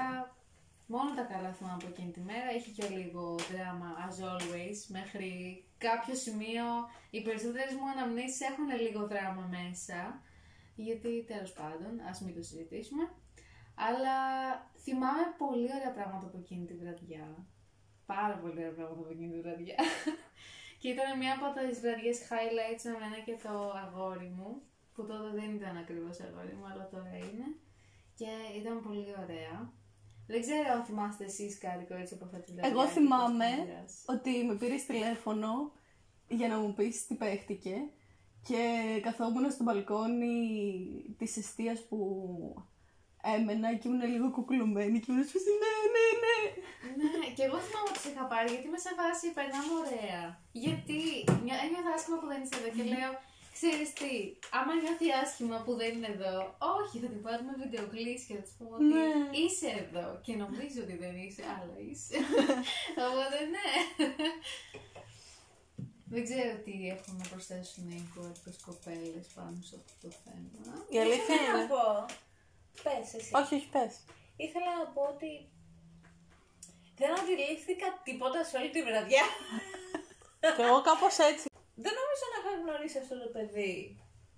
[0.95, 2.49] μόνο τα καλά θυμάμαι από εκείνη τη μέρα.
[2.57, 5.31] Είχε και λίγο δράμα, as always, μέχρι
[5.79, 6.67] κάποιο σημείο.
[7.11, 10.01] Οι περισσότερες μου αναμνήσεις έχουν λίγο δράμα μέσα.
[10.75, 13.05] Γιατί, τέλος πάντων, ας μην το συζητήσουμε.
[13.87, 14.17] Αλλά
[14.85, 17.27] θυμάμαι πολύ ωραία πράγματα από εκείνη τη βραδιά.
[18.07, 19.79] Πάρα πολύ ωραία πράγματα από εκείνη τη βραδιά.
[20.81, 23.53] και ήταν μια από τις βραδιές highlights με μένα και το
[23.85, 24.51] αγόρι μου.
[24.95, 27.47] Που τότε δεν ήταν ακριβώς αγόρι μου, αλλά τώρα είναι.
[28.19, 29.79] Και ήταν πολύ ωραία.
[30.31, 32.71] Δεν ξέρω αν θυμάστε εσείς κάτι κορίτσι από αυτή τη βραδιά.
[32.71, 34.13] Εγώ και πώς θυμάμαι το μοιράσατε.
[34.15, 35.73] ότι με πήρες τηλέφωνο
[36.29, 37.75] για να μου πεις τι παίχτηκε
[38.49, 38.61] και
[39.03, 40.35] καθόμουν στο μπαλκόνι
[41.19, 41.99] της εστίας που
[43.37, 46.37] έμενα και ήμουν λίγο κουκλωμένη και ήμουν σπίτι ναι, ναι, ναι.
[47.01, 50.23] Ναι, και εγώ θυμάμαι ότι σε είχα πάρει γιατί είμαι σε φάση περνάμε ωραία.
[50.65, 50.99] Γιατί
[51.45, 53.11] νιώ- ένιωθα άσχημα που δεν είσαι εδώ και λέω,
[53.61, 54.13] ξέρεις τι,
[54.59, 56.37] άμα νιώθει άσχημα που δεν είναι εδώ,
[56.79, 59.09] όχι, θα την πάρουμε βιντεοκλήση και θα της πούμε ότι Ναι.
[59.41, 62.17] είσαι εδώ και νομίζω ότι δεν είσαι, αλλά είσαι.
[63.09, 63.69] Οπότε ναι.
[66.13, 70.75] Δεν ξέρω τι έχουν να προσθέσουν οι υπόλοιπες κοπέλες πάνω σε αυτό το θέμα.
[70.95, 71.69] Η αλήθεια Ήθελα να είναι.
[71.75, 71.85] πω.
[72.85, 73.31] Πες εσύ.
[73.41, 73.93] Όχι, όχι, πες.
[74.47, 75.31] Ήθελα να πω ότι
[76.99, 79.25] δεν αντιλήφθηκα τίποτα σε όλη τη βραδιά.
[80.57, 81.47] Και εγώ κάπως έτσι.
[81.85, 83.75] Δεν νομίζω να είχα γνωρίσει αυτό το παιδί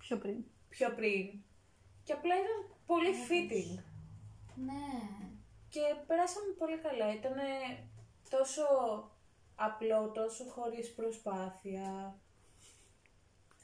[0.03, 0.37] Πιο πριν.
[0.69, 1.25] πιο πριν.
[2.05, 3.73] Και απλά ήταν πολύ fitting.
[4.69, 4.91] Ναι.
[5.73, 7.07] Και περάσαμε πολύ καλά.
[7.19, 7.37] Ήταν
[8.29, 8.63] τόσο
[9.55, 11.87] απλό, τόσο χωρίς προσπάθεια.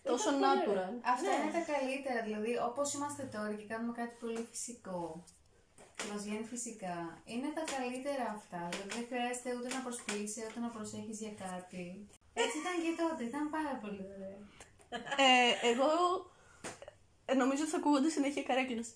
[0.04, 0.70] Τόσο Ήταν πολύ natural.
[0.70, 1.00] ωραίο.
[1.14, 1.36] Αυτά Ναι.
[1.44, 2.20] είναι τα καλύτερα.
[2.24, 5.24] Δηλαδή, όπως είμαστε τώρα και κάνουμε κάτι πολύ φυσικό.
[5.96, 7.22] Και μας βγαίνει φυσικά.
[7.26, 8.62] Είναι τα καλύτερα αυτά.
[8.72, 12.08] Δηλαδή, δεν χρειάζεται ούτε να προσποιήσει, ούτε να προσέχεις για κάτι.
[12.34, 13.24] Έτσι ήταν και τότε.
[13.24, 14.38] Ήταν πάρα πολύ ωραίο.
[15.26, 15.92] Ε, εγώ
[17.26, 18.88] ε, νομίζω ότι θα ακούγονται συνέχεια καρέκλες.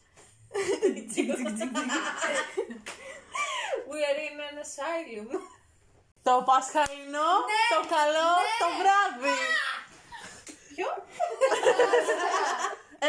[3.89, 5.29] We are in an asylum.
[6.27, 7.31] Το Πασχαλινό,
[7.73, 9.37] το καλό, το βράδυ.
[10.69, 10.89] Ποιο;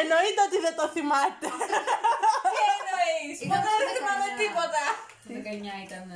[0.00, 1.46] Εννοείται ότι δεν το θυμάται.
[2.54, 4.40] Τι εννοείς, Ήταν ποτέ δεν το θυμάμαι 19.
[4.42, 4.82] τίποτα.
[5.26, 6.06] Το 19 ήταν.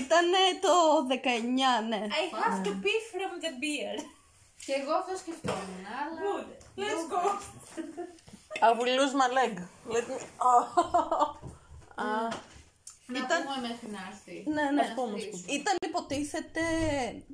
[0.00, 0.74] Ήτανε το
[1.08, 2.02] 19, ναι.
[2.20, 3.96] I have to pee from the beer.
[4.66, 6.20] Και εγώ αυτό σκεφτόμουν, αλλά.
[6.24, 6.48] Good.
[6.80, 7.22] Let's go.
[8.66, 9.54] I will lose my leg.
[9.94, 10.16] Let me...
[12.04, 12.28] Α,
[13.06, 14.44] Να Ήταν- πούμε μέχρι να έρθει.
[14.50, 14.82] Ναι, ναι.
[14.88, 15.52] Να πούμε, ας στήσουμε.
[15.52, 16.60] Ήταν υποτίθεται,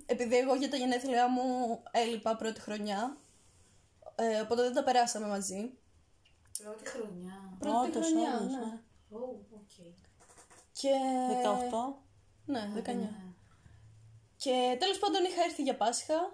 [0.07, 1.43] επειδή εγώ για τα γενέθλιά μου
[1.90, 3.16] έλειπα πρώτη χρονιά,
[4.14, 5.71] ε, οπότε δεν τα περάσαμε μαζί.
[6.62, 7.57] Πρώτη χρονιά.
[7.59, 8.59] Πρώτη Όντως, χρονιά, όντως, ναι.
[8.59, 8.79] ναι.
[9.12, 9.50] Oh, okay.
[10.81, 10.90] Και...
[11.45, 11.95] 18.
[12.45, 12.83] Ναι, 19.
[12.85, 13.11] Ναι.
[14.37, 16.33] Και τέλος πάντων είχα έρθει για Πάσχα,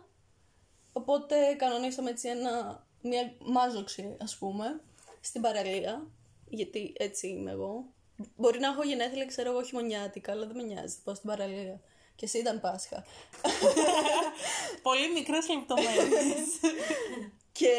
[0.92, 4.80] οπότε κανονίσαμε έτσι ένα, μια μάζοξη ας πούμε,
[5.20, 6.06] στην παραλία,
[6.48, 7.84] γιατί έτσι είμαι εγώ.
[8.36, 10.94] Μπορεί να έχω γενέθλια, ξέρω εγώ, χειμωνιάτικα, αλλά δεν με νοιάζει.
[10.94, 11.80] Θα πάω στην παραλία.
[12.14, 13.04] Και εσύ ήταν Πάσχα.
[14.82, 16.48] Πολύ μικρές λεπτομέρειες.
[17.58, 17.74] Και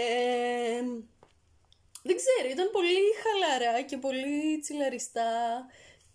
[2.03, 5.65] δεν ξέρω, ήταν πολύ χαλαρά και πολύ τσιλαριστά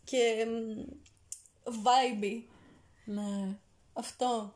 [0.05, 0.47] και
[1.85, 2.37] vibey.
[3.05, 3.57] ναι.
[3.93, 4.55] Αυτό.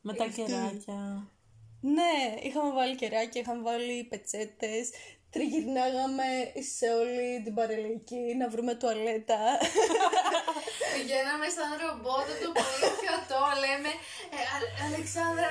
[0.00, 1.28] Με τα κεράκια.
[1.80, 4.84] Ναι, είχαμε βάλει κεράκια, είχαμε βάλει πετσέτες,
[5.30, 6.28] τριγυρνάγαμε
[6.76, 9.40] σε όλη την παρελαϊκή να βρούμε τουαλέτα.
[10.94, 13.90] Πηγαίναμε σαν ρομπότ, το πολύ πιωτό, λέμε
[14.36, 15.50] «Ε, Α- Αλεξάνδρα,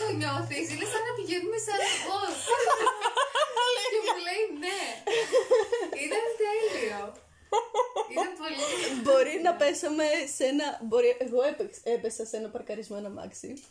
[0.00, 2.34] το νιώθεις, είναι σαν να πηγαίνουμε σαν ρομπότ.
[3.92, 4.80] και μου λέει ναι.
[6.04, 7.02] Ήταν τέλειο.
[8.12, 9.00] Ήταν πολύ...
[9.02, 10.04] Μπορεί να πέσαμε
[10.36, 10.80] σε ένα.
[10.82, 11.16] Μπορεί...
[11.18, 13.62] Εγώ έπαιξ- έπεσα σε ένα παρκαρισμένο αμάξι.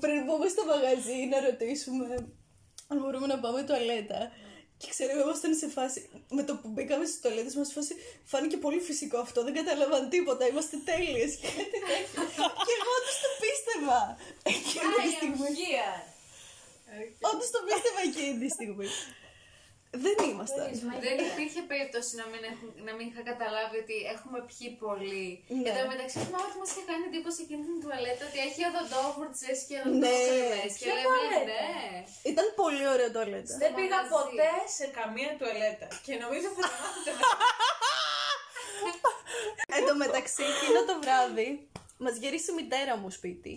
[0.00, 2.06] Πριν μπούμε στο μαγαζί να ρωτήσουμε
[2.88, 4.20] αν μπορούμε να πάμε τουαλέτα.
[4.78, 6.00] Και ξέρω εγώ ήμασταν σε φάση.
[6.30, 9.44] Με το που μπήκαμε στις τουαλέτες μας, φάση φάνηκε πολύ φυσικό αυτό.
[9.44, 10.46] Δεν καταλάβαν τίποτα.
[10.48, 11.30] Είμαστε τέλειες.
[11.40, 12.22] Και κάτι τέτοιο.
[12.66, 14.00] και εγώ όντως το πίστευα.
[14.52, 15.48] Εκείνη τη στιγμή.
[17.30, 18.88] Όντως το πίστευα εκείνη τη στιγμή.
[20.04, 20.68] Δεν ήμασταν.
[21.06, 25.26] Δεν υπήρχε περίπτωση να μην, έχουν, να μην είχα καταλάβει ότι έχουμε πιει πολύ.
[25.58, 25.62] Ναι.
[25.64, 29.50] Και το μεταξύ θυμάμαι ότι μας είχε κάνει εντύπωση εκείνη την τουαλέτα ότι έχει οδοντόφουρτσε
[29.68, 29.84] και Ναι.
[29.86, 30.72] οδοντόκρεμες.
[30.78, 31.68] Και Ποια λέμε τουαλέτα; ναι.
[32.32, 33.52] Ήταν πολύ ωραία τουαλέτα.
[33.62, 34.12] Δεν πήγα μαγαζί.
[34.16, 35.86] ποτέ σε καμία τουαλέτα.
[36.06, 37.10] Και νομίζω θα το μάθετε
[39.76, 41.48] Εν τω μεταξύ, εκείνο το βράδυ
[42.04, 43.54] μας γύρισε η μητέρα μου σπίτι.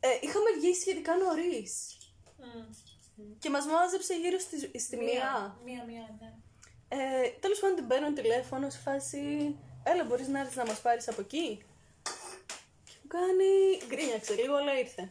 [0.00, 1.72] Ε, είχαμε βγει σχετικά νωρίς.
[3.38, 5.58] Και μας μάζεψε γύρω στη, στη μία.
[5.64, 6.32] Μία, μία, ναι.
[6.88, 9.56] Ε, Τέλος πάντων, την παίρνω τηλέφωνο σε φάση.
[9.82, 11.62] Έλα, μπορείς να έρθεις να μας πάρεις από εκεί;
[12.84, 13.80] Και μου κάνει.
[13.88, 15.08] Γκρίνιαξε λίγο, αλλά ήρθε.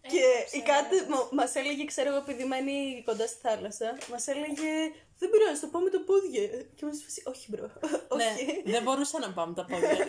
[0.00, 0.96] Και η κάτι
[1.32, 4.70] μας έλεγε, ξέρω εγώ, επειδή μένει κοντά στη θάλασσα, μας έλεγε
[5.18, 6.46] Δεν πειράζει, θα πάμε τα πόδια.
[6.74, 7.70] Και μας είπε Όχι, bro.
[8.16, 8.62] ναι, Όχι.
[8.64, 10.06] δεν μπορούσα να πάμε τα πόδια.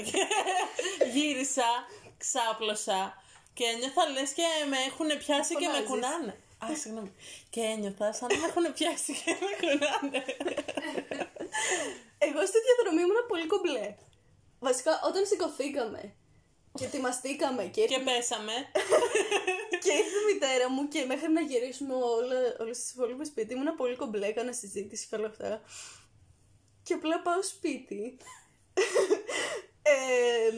[1.14, 1.70] Γύρισα,
[2.18, 5.90] ξάπλωσα και ένιωθα λες και με έχουν πιάσει και με Φωνάζεις.
[5.90, 6.38] κουνάνε.
[6.66, 7.12] Α, συγγνώμη.
[7.50, 10.26] Και ένιωθα σαν να με έχουν πιάσει και με κουνάνε.
[12.18, 13.96] Εγώ στη διαδρομή ήμουν πολύ κομπλέ.
[14.60, 16.16] Βασικά, όταν σηκωθήκαμε
[16.74, 18.54] και ετοιμαστήκαμε και, και πέσαμε.
[19.84, 23.76] και ήρθε η μητέρα μου και μέχρι να γυρίσουμε όλα, όλες τις υπόλοιπες σπίτι ήμουν
[23.76, 25.62] πολύ κομπλέ, έκανα συζήτηση και όλα αυτά.
[26.84, 28.18] Και απλά πάω σπίτι.
[29.82, 30.58] ε,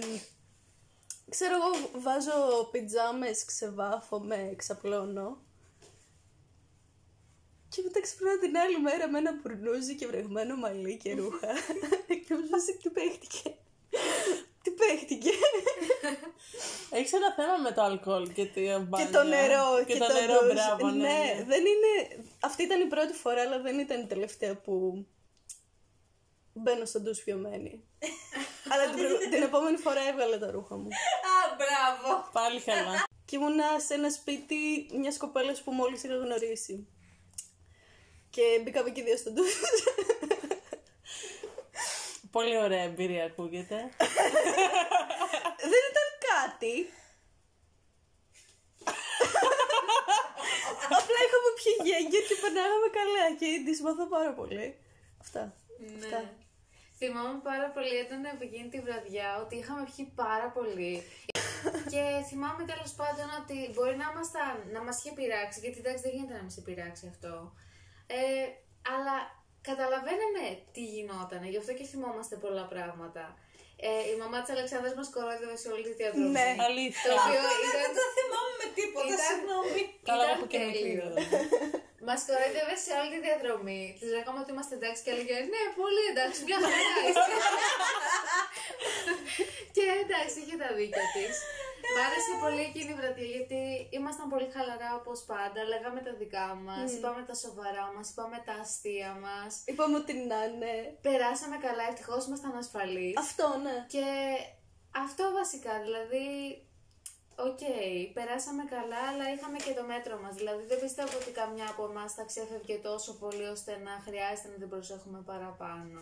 [1.30, 5.48] ξέρω εγώ, βάζω πιτζάμες, ξεβάφομαι, ξαπλώνω.
[7.70, 11.48] Και μετά ξυπνάω την άλλη μέρα με ένα μπουρνούζι και βρεγμένο μαλλί και ρούχα.
[12.26, 13.56] και μου σπάσει τι παίχτηκε.
[14.64, 15.30] τι παίχτηκε.
[16.90, 19.10] Έχεις ένα θέμα με το αλκοόλ και τη και μπάνια.
[19.10, 19.84] το νερό.
[19.86, 20.54] Και, το, το νερό, ντουζ.
[20.54, 20.88] μπράβο.
[20.90, 21.44] Ναι, ναι.
[21.48, 22.24] δεν είναι.
[22.40, 25.06] Αυτή ήταν η πρώτη φορά, αλλά δεν ήταν η τελευταία που
[26.54, 27.84] μπαίνω στο ντους πιωμένη.
[28.72, 30.88] αλλά την, προ- την επόμενη φορά έβγαλα τα ρούχα μου.
[31.36, 32.30] Α, μπράβο.
[32.32, 33.08] Πάλι καλά.
[33.26, 36.88] Και ήμουνα σε ένα σπίτι μιας κοπέλας που μόλις είχα γνωρίσει.
[38.30, 39.54] Και μπήκαμε και οι δύο στο ντους.
[42.32, 43.78] Πολύ ωραία εμπειρία ακούγεται.
[45.72, 46.76] δεν ήταν κάτι.
[50.98, 54.68] Απλά είχαμε πιει γέγγια και περνάγαμε καλά και τη συμπαθώ πάρα πολύ.
[55.22, 55.44] Αυτά.
[56.02, 56.20] Αυτά.
[56.20, 56.34] Ναι.
[57.00, 60.94] Θυμάμαι πάρα πολύ έντονα από εκείνη τη βραδιά ότι είχαμε πιει πάρα πολύ.
[61.92, 66.14] και θυμάμαι τέλος πάντων ότι μπορεί να, ήμασταν, να μας είχε πειράξει, γιατί εντάξει δεν
[66.16, 67.34] γίνεται να μας πειράξει αυτό.
[68.18, 68.22] Ε,
[68.94, 69.16] αλλά
[69.70, 70.44] καταλαβαίναμε
[70.74, 73.24] τι γινόταν, γι' αυτό και θυμόμαστε πολλά πράγματα.
[73.90, 76.30] Ε, η μαμά της Αλεξάνδρας μας κορόιδευε σε όλη τη διαδρομή.
[76.40, 76.50] Ναι.
[76.60, 77.12] Το Αλήθεια.
[77.18, 79.82] οποίο Δεν ήταν, το θυμάμαι με τίποτα, Ήταν- συγγνώμη.
[80.10, 80.82] Καλά ήταν έχω και μικρή.
[80.82, 81.06] τέλειο.
[81.10, 81.26] δηλαδή.
[82.08, 83.82] Μας κοροϊδεύε σε όλη τη διαδρομή.
[84.00, 87.34] Της λέγαμε ότι είμαστε εντάξει και έλεγε Ναι, πολύ εντάξει, μια χαρά είστε.
[89.76, 91.36] και εντάξει, είχε τα δίκια της.
[91.94, 93.60] Μ' άρεσε πολύ εκείνη η βραδιά γιατί
[93.98, 95.60] ήμασταν πολύ χαλαρά όπως πάντα.
[95.72, 99.52] Λέγαμε τα δικά μας, είπαμε τα σοβαρά μας, είπαμε τα αστεία μας.
[99.70, 100.74] Είπαμε ότι να είναι.
[101.08, 103.18] Περάσαμε καλά, ευτυχώς ήμασταν ασφαλείς.
[103.26, 103.78] Αυτό, ναι.
[103.94, 104.08] Και
[105.06, 106.26] αυτό βασικά, δηλαδή,
[107.48, 107.64] οκ,
[108.18, 110.34] περάσαμε καλά, αλλά είχαμε και το μέτρο μας.
[110.40, 114.58] Δηλαδή, δεν πιστεύω ότι καμιά από εμάς θα ξέφευγε τόσο πολύ ώστε να χρειάζεται να
[114.62, 116.00] την προσέχουμε παραπάνω.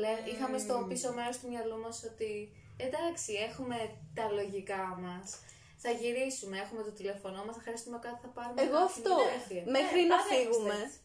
[0.00, 2.30] Λέ, είχαμε στο πίσω μέρος του μυαλού μας ότι
[2.76, 3.76] εντάξει, έχουμε
[4.14, 5.38] τα λογικά μας.
[5.76, 9.00] Θα γυρίσουμε, έχουμε το τηλέφωνό μας, θα χρειαστούμε κάτι, θα πάρουμε Εγώ ένα αυτό.
[9.10, 9.62] φωτογραφία.
[9.66, 10.74] Μέχρι Ναι, να πάντα φύγουμε.
[10.74, 10.98] είμαστε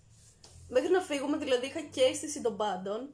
[0.69, 3.09] Μέχρι να φύγουμε, δηλαδή είχα και αίσθηση των πάντων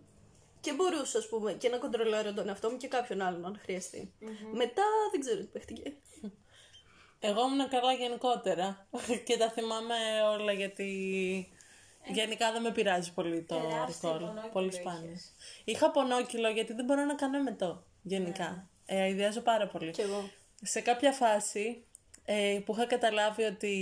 [0.61, 4.13] και μπορούσα, ας πούμε, και να κοντρολάρω τον εαυτό μου και κάποιον άλλον αν χρειαστει
[4.53, 5.93] Μετά δεν ξέρω τι παίχτηκε.
[7.19, 8.87] Εγώ ήμουν καλά γενικότερα
[9.25, 9.95] και τα θυμάμαι
[10.33, 10.89] όλα γιατί
[12.07, 14.27] Γενικά δεν με πειράζει πολύ το Τεράστιο αλκοόλ.
[14.27, 14.79] πονόκυλο Πολύ είχες.
[14.79, 15.17] σπάνια.
[15.63, 17.83] Είχα πονόκυλο γιατί δεν μπορώ να κάνω εμετό.
[18.07, 18.69] Γενικά.
[18.85, 19.91] Ε, αειδιάζω πάρα πολύ.
[19.91, 20.29] Κι εγώ.
[20.61, 21.83] Σε κάποια φάση
[22.25, 23.75] ε, που είχα καταλάβει ότι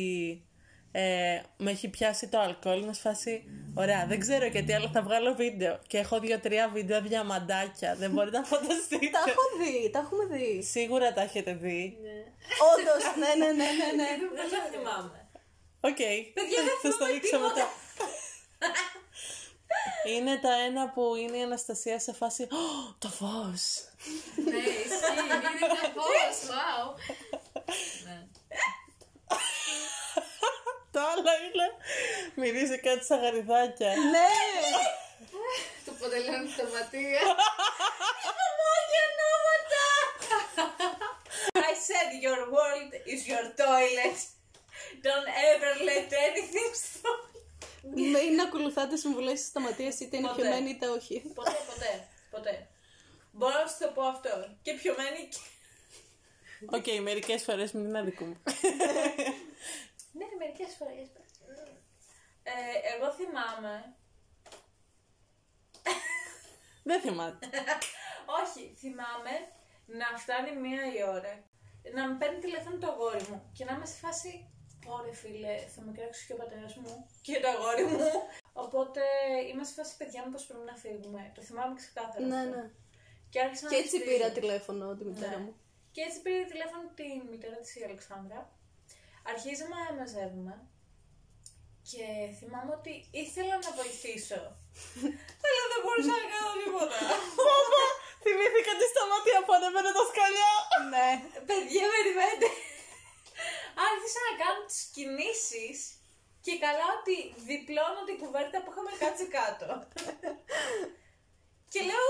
[0.91, 5.01] ε, με έχει πιάσει το αλκοόλ, είμαι σε φάση, ωραία, δεν ξέρω γιατί, αλλά θα
[5.01, 5.79] βγάλω βίντεο.
[5.87, 7.95] Και έχω δύο-τρία βίντεο διαμαντάκια.
[7.95, 9.09] δεν μπορείτε να φανταστείτε.
[9.09, 10.63] Τα έχω δει, τα έχουμε δει.
[10.63, 11.97] Σίγουρα τα έχετε δει.
[12.73, 14.09] Όντως, ναι, ναι, ναι, ναι, ναι.
[14.39, 15.17] Δεν το θυμάμαι.
[15.89, 16.01] Οκ.
[16.37, 17.53] Παιδιά, δεν Θα στο θυμάμαι δείξω τίποτα.
[17.53, 17.65] μετά.
[20.05, 23.63] Είναι τα ένα που είναι η Αναστασία σε φάση «Ω, το φως.
[24.45, 25.19] Ναι, ισχύει.
[25.19, 26.95] Είναι το φως, wow.
[28.05, 28.27] Ναι.
[30.91, 31.67] Το άλλο είναι
[32.35, 33.87] μυρίζει κάτι σαν γαριδάκια.
[33.87, 34.27] Ναι!
[35.85, 37.19] Του ποτελώνει Σταματία.
[41.55, 44.19] I said your world is your toilet.
[45.01, 47.32] Don't ever let anything stop.
[47.91, 50.41] Μην ακολουθάτε συμβουλές τη Σταματία είτε είναι Ποτέ.
[50.41, 51.19] πιωμένη είτε όχι.
[51.33, 52.67] Ποτέ, ποτέ, ποτέ.
[53.31, 54.29] Μπορώ να σου το πω αυτό.
[54.61, 55.37] Και πιωμένη και...
[56.75, 58.37] Οκ, μερικές φορές μην είναι δικό μου.
[60.11, 61.07] Ναι, μερικές φορές.
[62.43, 62.51] Ε,
[62.95, 63.95] εγώ θυμάμαι...
[66.83, 67.49] Δεν θυμάται.
[68.41, 69.31] Όχι, θυμάμαι
[69.85, 71.43] να φτάνει μία η ώρα,
[71.93, 74.52] να με παίρνει τηλέφωνο το αγόρι μου και να είμαι σε φάση
[74.95, 76.91] Ωρε φίλε, θα με κράξεις και ο πατέρας μου
[77.25, 77.99] και το αγόρι μου.
[78.63, 79.01] Οπότε
[79.51, 81.21] είμαστε σε φάση παιδιά μου πως πρέπει να φύγουμε.
[81.35, 82.25] Το θυμάμαι ξεκάθαρα.
[82.31, 82.49] Ναι, αυτό.
[82.55, 82.63] ναι.
[83.31, 84.39] Και άρχισα Και να έτσι της πήρα στείλω.
[84.39, 85.43] τηλέφωνο τη μητέρα Ναι.
[85.43, 85.51] μου.
[85.95, 88.39] Και έτσι πήρε τηλέφωνο τη μητέρα της η Αλεξάνδρα.
[89.31, 90.53] Αρχίζαμε να μαζεύουμε
[91.89, 92.05] και
[92.39, 92.93] θυμάμαι ότι
[93.23, 94.41] ήθελα να βοηθήσω.
[95.45, 96.99] αλλά δεν μπορούσα να κάνω τίποτα.
[97.47, 97.83] Πάπα,
[98.23, 100.51] θυμήθηκα τη σταμάτια που ανέβαινε τα σκαλιά.
[100.93, 101.07] Ναι.
[101.49, 102.47] Παιδιά, περιμένετε.
[103.87, 105.77] Άρχισα να κάνω τις κινήσεις
[106.45, 107.15] και καλά ότι
[107.49, 109.69] διπλώνω την κουβέρτα που είχαμε κάτσει κάτω.
[111.73, 112.07] και λέω,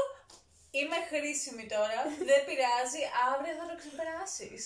[0.78, 2.00] είμαι χρήσιμη τώρα,
[2.30, 4.64] δεν πειράζει, αύριο θα το ξεπεράσεις.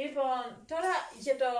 [0.00, 0.92] λοιπόν, τώρα
[1.24, 1.50] για το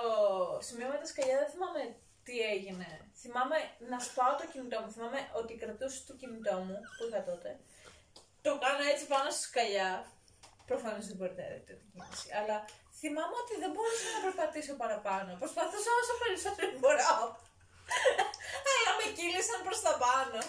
[0.67, 1.81] σημείο με τα σκαλιά δεν θυμάμαι
[2.25, 2.89] τι έγινε.
[3.21, 3.57] Θυμάμαι
[3.91, 7.49] να σπάω το κινητό μου, θυμάμαι ότι κρατούσε το κινητό μου που είχα τότε.
[8.41, 9.91] Το κάνω έτσι πάνω στη σκαλιά.
[10.65, 12.29] Προφανώς δεν μπορείτε να δείτε την κίνηση.
[12.39, 12.57] Αλλά
[12.99, 15.29] θυμάμαι ότι δεν μπορούσα να περπατήσω παραπάνω.
[15.43, 17.13] Προσπαθούσα όσο περισσότερο μπορώ.
[18.71, 20.39] Αλλά με κύλησαν προς τα πάνω.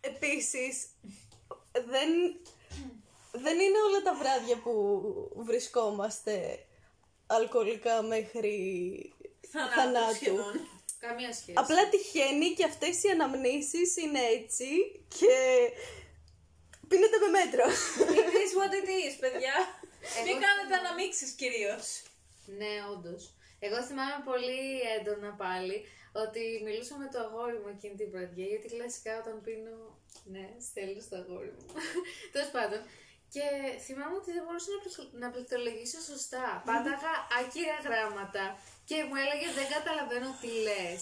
[0.00, 0.74] Επίσης,
[1.92, 2.10] δεν,
[3.44, 4.72] δεν είναι όλα τα βράδια που
[5.36, 6.34] βρισκόμαστε
[7.26, 8.54] αλκοολικά μέχρι
[9.74, 10.14] θανάτου.
[10.14, 10.54] σχεδόν.
[10.98, 11.52] Καμία σχέση.
[11.54, 14.66] Απλά τυχαίνει και αυτές οι αναμνήσεις είναι έτσι
[15.18, 15.34] και
[16.88, 17.64] πίνετε με μέτρο.
[18.20, 19.54] It is what it is, παιδιά.
[20.24, 20.82] Μην Εγώ κάνετε θυμάμαι.
[20.88, 21.86] αναμίξεις κυρίως.
[22.60, 23.22] Ναι, όντως.
[23.66, 24.62] Εγώ θυμάμαι πολύ
[24.96, 25.76] έντονα πάλι
[26.24, 28.46] ότι μιλούσα με το αγόρι μου εκείνη την βραδιά.
[28.52, 29.76] Γιατί κλασικά όταν πίνω.
[30.32, 31.64] Ναι, στέλνω στο αγόρι μου.
[32.32, 32.80] Τέλος πάντων.
[33.34, 33.44] Και
[33.86, 36.46] θυμάμαι ότι δεν μπορούσα να, πληθ- να πληκτρολογήσω σωστά.
[36.70, 38.44] Πάταγα άκυρα γράμματα
[38.88, 41.00] και μου έλεγες δεν καταλαβαίνω τι λες.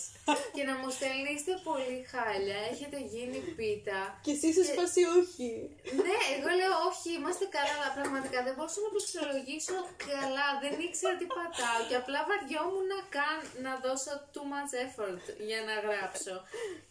[0.54, 3.98] και να μου στέλνει είστε πολύ χάλια, έχετε γίνει πίτα.
[4.24, 5.48] και εσύ είσαι σπάσει όχι.
[6.04, 9.76] Ναι, εγώ λέω όχι, είμαστε καλά, αλλά πραγματικά δεν μπορούσα να πληκτρολογήσω
[10.10, 10.48] καλά.
[10.62, 15.60] Δεν ήξερα τι πατάω και απλά βαριόμουν να, καν, να δώσω too much effort για
[15.68, 16.34] να γράψω.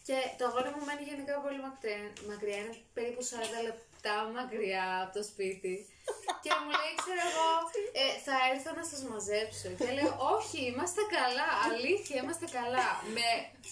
[0.08, 5.12] Και το αγόρι μου μένει γενικά πολύ μακριά, μακριά είναι περίπου 40 λεπτά μακριά από
[5.18, 5.74] το σπίτι.
[6.44, 7.50] Και μου λέει, ξέρω εγώ,
[8.02, 9.68] ε, θα έρθω να σας μαζέψω.
[9.80, 12.88] Και λέω, όχι, είμαστε καλά, αλήθεια, είμαστε καλά.
[13.16, 13.28] Με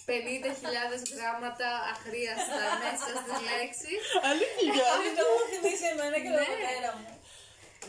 [0.09, 4.01] 50.000 γράμματα αχρίαστα μέσα στις λέξεις.
[4.31, 4.83] Αλήθεια.
[4.99, 6.49] Αυτό μου θυμίζει εμένα και τον Ναι.
[6.53, 7.11] πατέρα μου.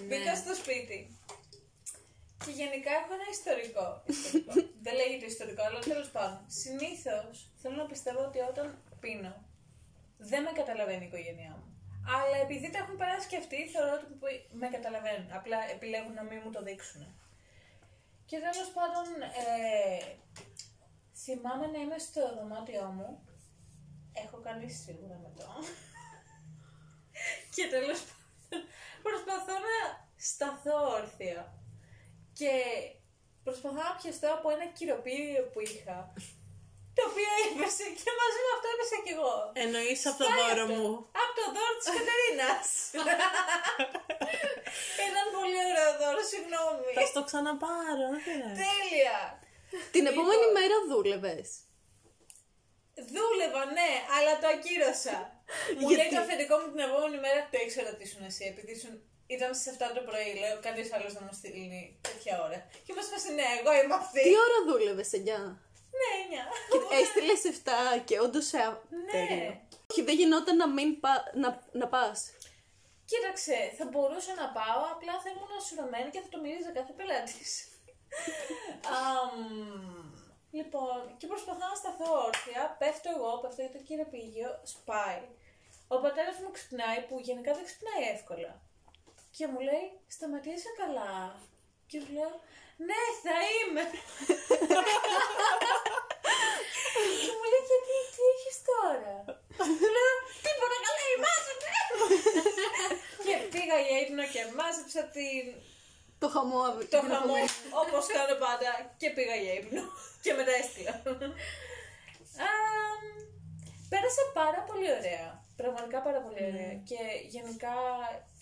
[0.09, 0.99] Μπήκα στο σπίτι.
[2.45, 3.87] Και γενικά έχω ένα ιστορικό.
[4.15, 4.53] ιστορικό.
[4.87, 6.41] Δεν λέγεται ιστορικό, αλλά τέλος πάντων.
[6.63, 8.67] Συνήθως θέλω να πιστεύω ότι όταν
[9.03, 9.33] πίνω,
[10.31, 11.62] δεν με καταλαβαίνει η οικογένειά μου.
[12.07, 14.09] Αλλά επειδή τα έχουν περάσει και αυτοί, θεωρώ ότι
[14.53, 15.33] με καταλαβαίνουν.
[15.33, 17.03] Απλά επιλέγουν να μην μου το δείξουν.
[18.29, 20.17] Και τέλος πάντων, ε,
[21.25, 23.27] θυμάμαι να είμαι στο δωμάτιό μου.
[24.13, 25.47] Έχω κάνει σίγουρα με το.
[27.55, 28.23] Και τέλος πάντων
[29.03, 29.77] προσπαθώ να
[30.17, 31.55] σταθώ όρθια.
[32.33, 32.51] Και
[33.43, 36.13] προσπαθώ να πιαστώ από ένα κυροπήριο που είχα.
[36.97, 39.35] Το οποίο έπεσε και μαζί με αυτό έπεσα κι εγώ.
[39.65, 40.75] Εννοείς από το Πάει δώρο αυτό.
[40.77, 40.91] μου.
[41.23, 42.67] Από το δώρο της Κατερίνας.
[45.09, 46.91] Ήταν πολύ ωραίο δώρο, συγγνώμη.
[46.99, 48.59] Θα στο ξαναπάρω, δεν πειράζει.
[48.67, 49.19] Τέλεια.
[49.95, 50.13] Την Λοιπόν.
[50.15, 51.49] επόμενη μέρα δούλευες.
[53.15, 55.17] Δούλευα, ναι, αλλά το ακύρωσα.
[55.79, 59.03] μου λέει Γιατί; το αφεντικό μου την επόμενη μέρα, το έχεις ρωτήσουν εσύ, επειδή ήσουν-
[59.35, 61.71] ήταν στις 7 το πρωί, λέω, κανείς άλλος δεν μου στείλει
[62.07, 62.59] τέτοια ώρα.
[62.87, 64.21] Και μας πας, ναι, εγώ είμαι αυτή.
[64.27, 65.41] Τι ώρα δούλευες, 9.
[65.99, 66.47] Ναι, εννιά.
[67.01, 67.43] Έστειλες
[67.99, 68.59] 7 και όντως σε.
[69.07, 69.61] Ναι.
[69.91, 72.19] Όχι, δεν γινόταν να μην πα, να, να πας.
[73.11, 77.43] Κοίταξε, θα μπορούσα να πάω, απλά θα ήμουν ασουρωμένη και θα το μυρίζα κάθε πελάτη.
[80.59, 85.23] λοιπόν, και προσπαθώ να σταθώ όρθια, πέφτω εγώ, πέφτω για το κυρεπήγιο, σπάει.
[85.95, 88.53] Ο πατέρας μου ξυπνάει, που γενικά δεν ξυπνάει εύκολα.
[89.37, 91.41] Και μου λέει, σταματήσε καλά.
[91.87, 92.33] Και του λέω,
[92.89, 93.85] ναι, θα είμαι.
[97.23, 99.15] και μου λέει, γιατί, τι έχεις τώρα;
[99.81, 101.71] Του λέω, τίποτα καλά, ημάζομαι.
[103.25, 105.45] και πήγα για ύπνο και μάζεψα την
[106.23, 106.63] Το χαμό.
[106.95, 107.41] το χαμό
[107.83, 109.83] όπως κάνω πάντα και πήγα για ύπνο
[110.25, 110.95] και μετά έστειλα.
[112.49, 113.03] Αμ,
[113.93, 115.27] πέρασα πάρα πολύ ωραία.
[115.61, 116.73] Πραγματικά πάρα πολύ ωραία.
[116.91, 117.01] Και
[117.35, 117.75] γενικά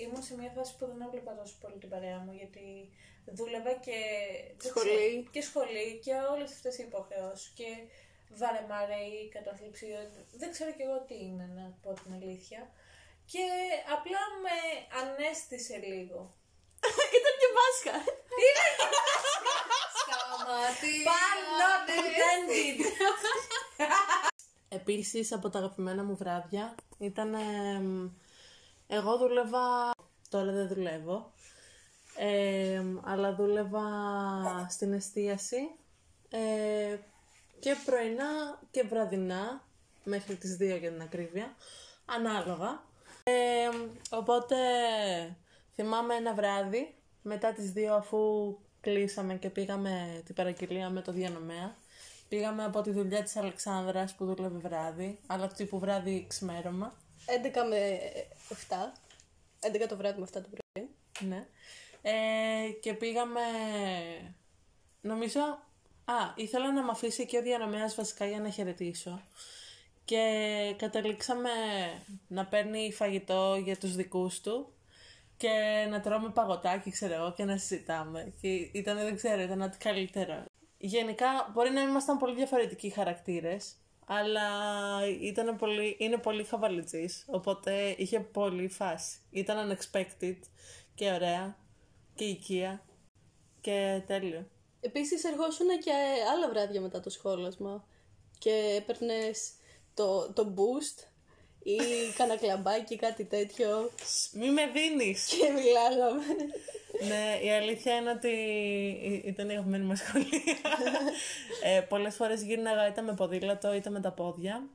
[0.02, 2.66] ήμουν σε μια φάση που δεν έβλεπα τόσο πολύ την παρέα μου γιατί
[3.26, 3.98] δούλευα και
[4.58, 4.88] δεν Σχολή.
[4.88, 7.68] ξέρω, και σχολή και όλες αυτές οι υποχρεώσεις και
[8.30, 9.86] βαρεμάρε ή κατάθλιψη.
[10.32, 12.70] Δεν ξέρω κι εγώ τι είναι να πω την αλήθεια.
[13.32, 13.44] Και
[13.96, 14.56] απλά με
[15.00, 16.34] ανέστησε λίγο.
[17.18, 17.96] Ήταν και Πάσχα.
[20.00, 21.10] Σταματήστε.
[21.60, 22.78] Not intended.
[24.68, 27.34] Επίσης από τα αγαπημένα μου βράδια ήταν...
[27.34, 28.10] εμ,
[28.86, 29.90] εγώ δούλευα...
[30.28, 31.32] Τώρα δεν δουλεύω.
[32.16, 33.82] Εμ, αλλά δούλευα
[34.68, 35.70] στην εστίαση
[36.30, 36.96] ε,
[37.58, 39.64] και πρωινά και βραδινά
[40.04, 41.54] μέχρι τις 2 για την ακρίβεια
[42.04, 42.82] ανάλογα
[43.24, 44.56] Εμ, οπότε
[45.74, 48.18] θυμάμαι ένα βράδυ μετά τις 2 αφού
[48.80, 51.76] κλείσαμε και πήγαμε την παραγγελία με το διανομέα
[52.30, 56.96] Πήγαμε από τη δουλειά της Αλεξάνδρας που δούλευε βράδυ, αλλά τύπου βράδυ ξημέρωμα.
[57.26, 57.98] 11 με
[58.48, 58.92] 7.
[59.60, 60.88] 11 το βράδυ με 7 το πρωί.
[61.20, 61.46] Ναι.
[62.02, 62.12] Ε,
[62.80, 63.40] και πήγαμε,
[65.00, 65.40] νομίζω,
[66.04, 69.22] α, ήθελα να με αφήσει και ο διανομέας βασικά για να χαιρετήσω.
[70.04, 71.50] Και καταλήξαμε
[72.28, 74.72] να παίρνει φαγητό για τους δικούς του
[75.36, 78.32] και να τρώμε παγωτάκι, ξέρω εγώ, και να συζητάμε.
[78.40, 80.44] Και ήταν, δεν ξέρω, ήταν ό,τι καλύτερο.
[80.78, 83.74] Γενικά, μπορεί να ήμασταν πολύ διαφορετικοί χαρακτήρες,
[84.06, 84.48] αλλά
[85.20, 89.18] ήταν πολύ, είναι πολύ χαβαλιτζής, οπότε είχε πολύ φάση.
[89.30, 90.36] Ήταν unexpected
[90.94, 91.56] και ωραία
[92.20, 92.82] και οικία
[93.60, 94.46] και τέλειο.
[94.80, 95.92] Επίσης ερχόσουν και
[96.34, 97.84] άλλα βράδια μετά το σχόλασμα
[98.38, 99.50] και έπαιρνες
[99.94, 101.04] το, το boost
[101.62, 101.76] ή
[102.16, 105.24] κάνα κλαμπάκι, κάτι τέτοιο Σ, Μη με δίνεις!
[105.26, 106.22] και μιλάγαμε.
[107.08, 108.28] ναι, η αλήθεια είναι ότι
[109.02, 110.28] ή- ήταν η αγαπημένη μας σχολεία.
[111.76, 114.68] ε, πολλές φορές γύρναγα είτε με ποδήλατο είτε με τα πόδια.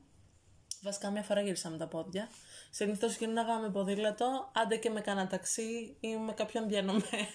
[0.86, 2.28] Βασικά μια φορά γύρισα με τα πόδια.
[2.70, 7.26] Συνήθως γύρναγα με ποδήλατο, άντε και με κανένα ταξί ή με κάποιον διανομέα.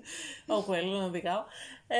[0.58, 1.44] Όπου έλα να οδηγάω.
[1.86, 1.98] Ε,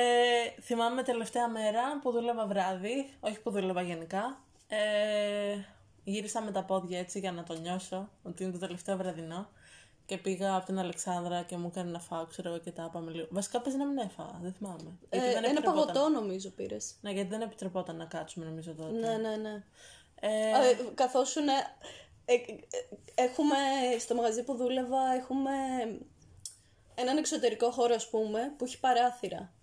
[0.61, 4.39] θυμάμαι τελευταία μέρα που δούλευα βράδυ, όχι που δούλευα γενικά.
[4.67, 4.77] Ε,
[6.03, 9.49] γύρισα με τα πόδια έτσι για να το νιώσω ότι είναι το τελευταίο βραδινό.
[10.05, 13.11] Και πήγα από την Αλεξάνδρα και μου έκανε να φάω, ξέρω εγώ και τα είπαμε
[13.11, 13.27] λίγο.
[13.29, 14.97] Βασικά παίζει να μην έφαγα, δεν θυμάμαι.
[15.09, 15.85] Ε, Γιατί δεν ένα επιτρεπόταν.
[15.85, 16.95] παγωτό νομίζω πήρες.
[17.01, 18.91] Ναι, γιατί δεν επιτρεπόταν να κάτσουμε νομίζω τότε.
[18.91, 19.63] Ναι, ναι, ναι.
[20.27, 21.57] Ε, Ε, καθώς σου, ναι,
[22.25, 22.37] ε, ε,
[23.15, 23.57] έχουμε
[23.99, 25.51] στο μαγαζί που δούλευα έχουμε
[26.95, 29.53] έναν εξωτερικό χώρο ας πούμε που έχει παράθυρα.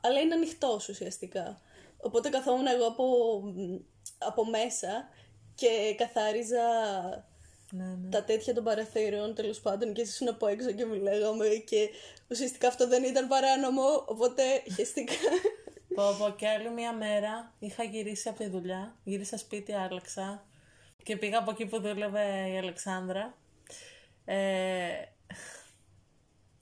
[0.00, 1.60] Αλλά είναι ανοιχτός ουσιαστικά.
[2.00, 3.04] Οπότε καθόμουν εγώ από,
[4.18, 5.08] από μέσα
[5.54, 6.64] και καθάριζα
[7.70, 8.08] ναι, ναι.
[8.10, 11.90] τα τέτοια των παραθύρων τέλος πάντων και ήσουν από έξω και μιλάγαμε και
[12.28, 14.42] ουσιαστικά αυτό δεν ήταν παράνομο οπότε
[14.74, 15.12] χαίστηκα
[15.94, 20.44] Πω, πω, και άλλη μια μέρα είχα γυρίσει από τη δουλειά, γύρισα σπίτι, άλλαξα
[21.02, 23.34] και πήγα από εκεί που δούλευε η Αλεξάνδρα.
[24.24, 24.88] Ε,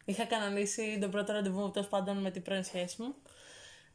[0.04, 3.14] είχα κανονίσει τον πρώτο ραντεβού μου, τέλος πάντων με την πρώην σχέση μου.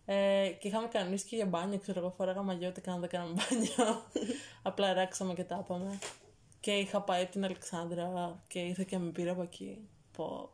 [0.06, 3.34] Ε, και είχαμε κανονίσει και για μπάνιο, ξέρω εγώ, φοράγα μαγιό, τι κάνω, δεν κάναμε
[3.34, 4.04] μπάνιο.
[4.62, 6.00] Απλά ράξαμε και τα είπαμε.
[6.60, 9.90] Και είχα πάει από την Αλεξάνδρα και ήρθε και με πήρε από εκεί.
[10.18, 10.50] Πω.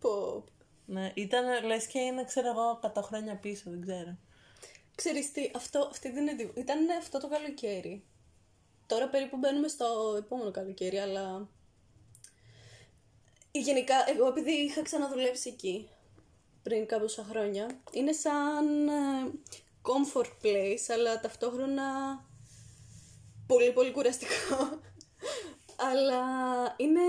[0.00, 0.44] πω,
[0.90, 4.16] Ναι, ήταν λες και είναι, ξέρω εγώ, 100 χρόνια πίσω, δεν ξέρω.
[4.94, 8.04] Ξέρεις τι, αυτό, αυτή την εντυ- ήταν αυτό το καλοκαίρι.
[8.86, 11.48] Τώρα περίπου μπαίνουμε στο επόμενο καλοκαίρι, αλλά...
[13.50, 15.88] Γενικά, εγώ επειδή είχα ξαναδουλέψει εκεί
[16.62, 19.32] πριν κάποια χρόνια, είναι σαν ε,
[19.82, 21.84] comfort place, αλλά ταυτόχρονα
[23.46, 24.80] πολύ πολύ κουραστικό.
[25.88, 26.22] αλλά
[26.76, 27.00] είναι,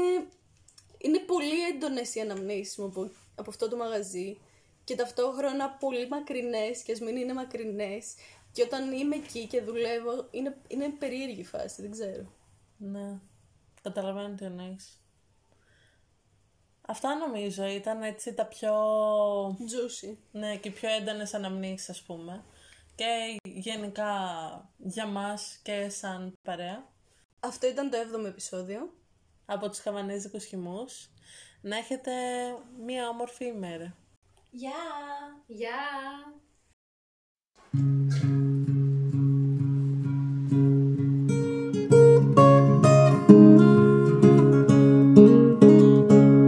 [0.98, 4.38] είναι πολύ έντονες οι αναμνήσεις μου από, από αυτό το μαγαζί
[4.84, 8.14] και ταυτόχρονα πολύ μακρινές και ας μην είναι μακρινές
[8.52, 12.34] και όταν είμαι εκεί και δουλεύω είναι, είναι περίεργη φάση, δεν ξέρω.
[12.78, 13.20] Ναι,
[13.82, 15.02] καταλαβαίνω τι εννοείς.
[16.82, 18.74] Αυτά νομίζω ήταν έτσι τα πιο...
[19.48, 20.16] Juicy.
[20.32, 22.44] Ναι, και οι πιο έντονες αναμνήσεις ας πούμε.
[22.96, 24.14] και γενικά
[24.78, 26.88] για μας και σαν παρέα
[27.40, 28.94] Αυτό ήταν το 7ο επεισόδιο.
[29.46, 31.10] από τους χαβανέζικους χυμούς.
[31.62, 32.12] Να έχετε
[32.86, 33.96] μία όμορφη ημέρα.
[34.52, 34.72] Γεια!
[35.48, 35.78] Γεια!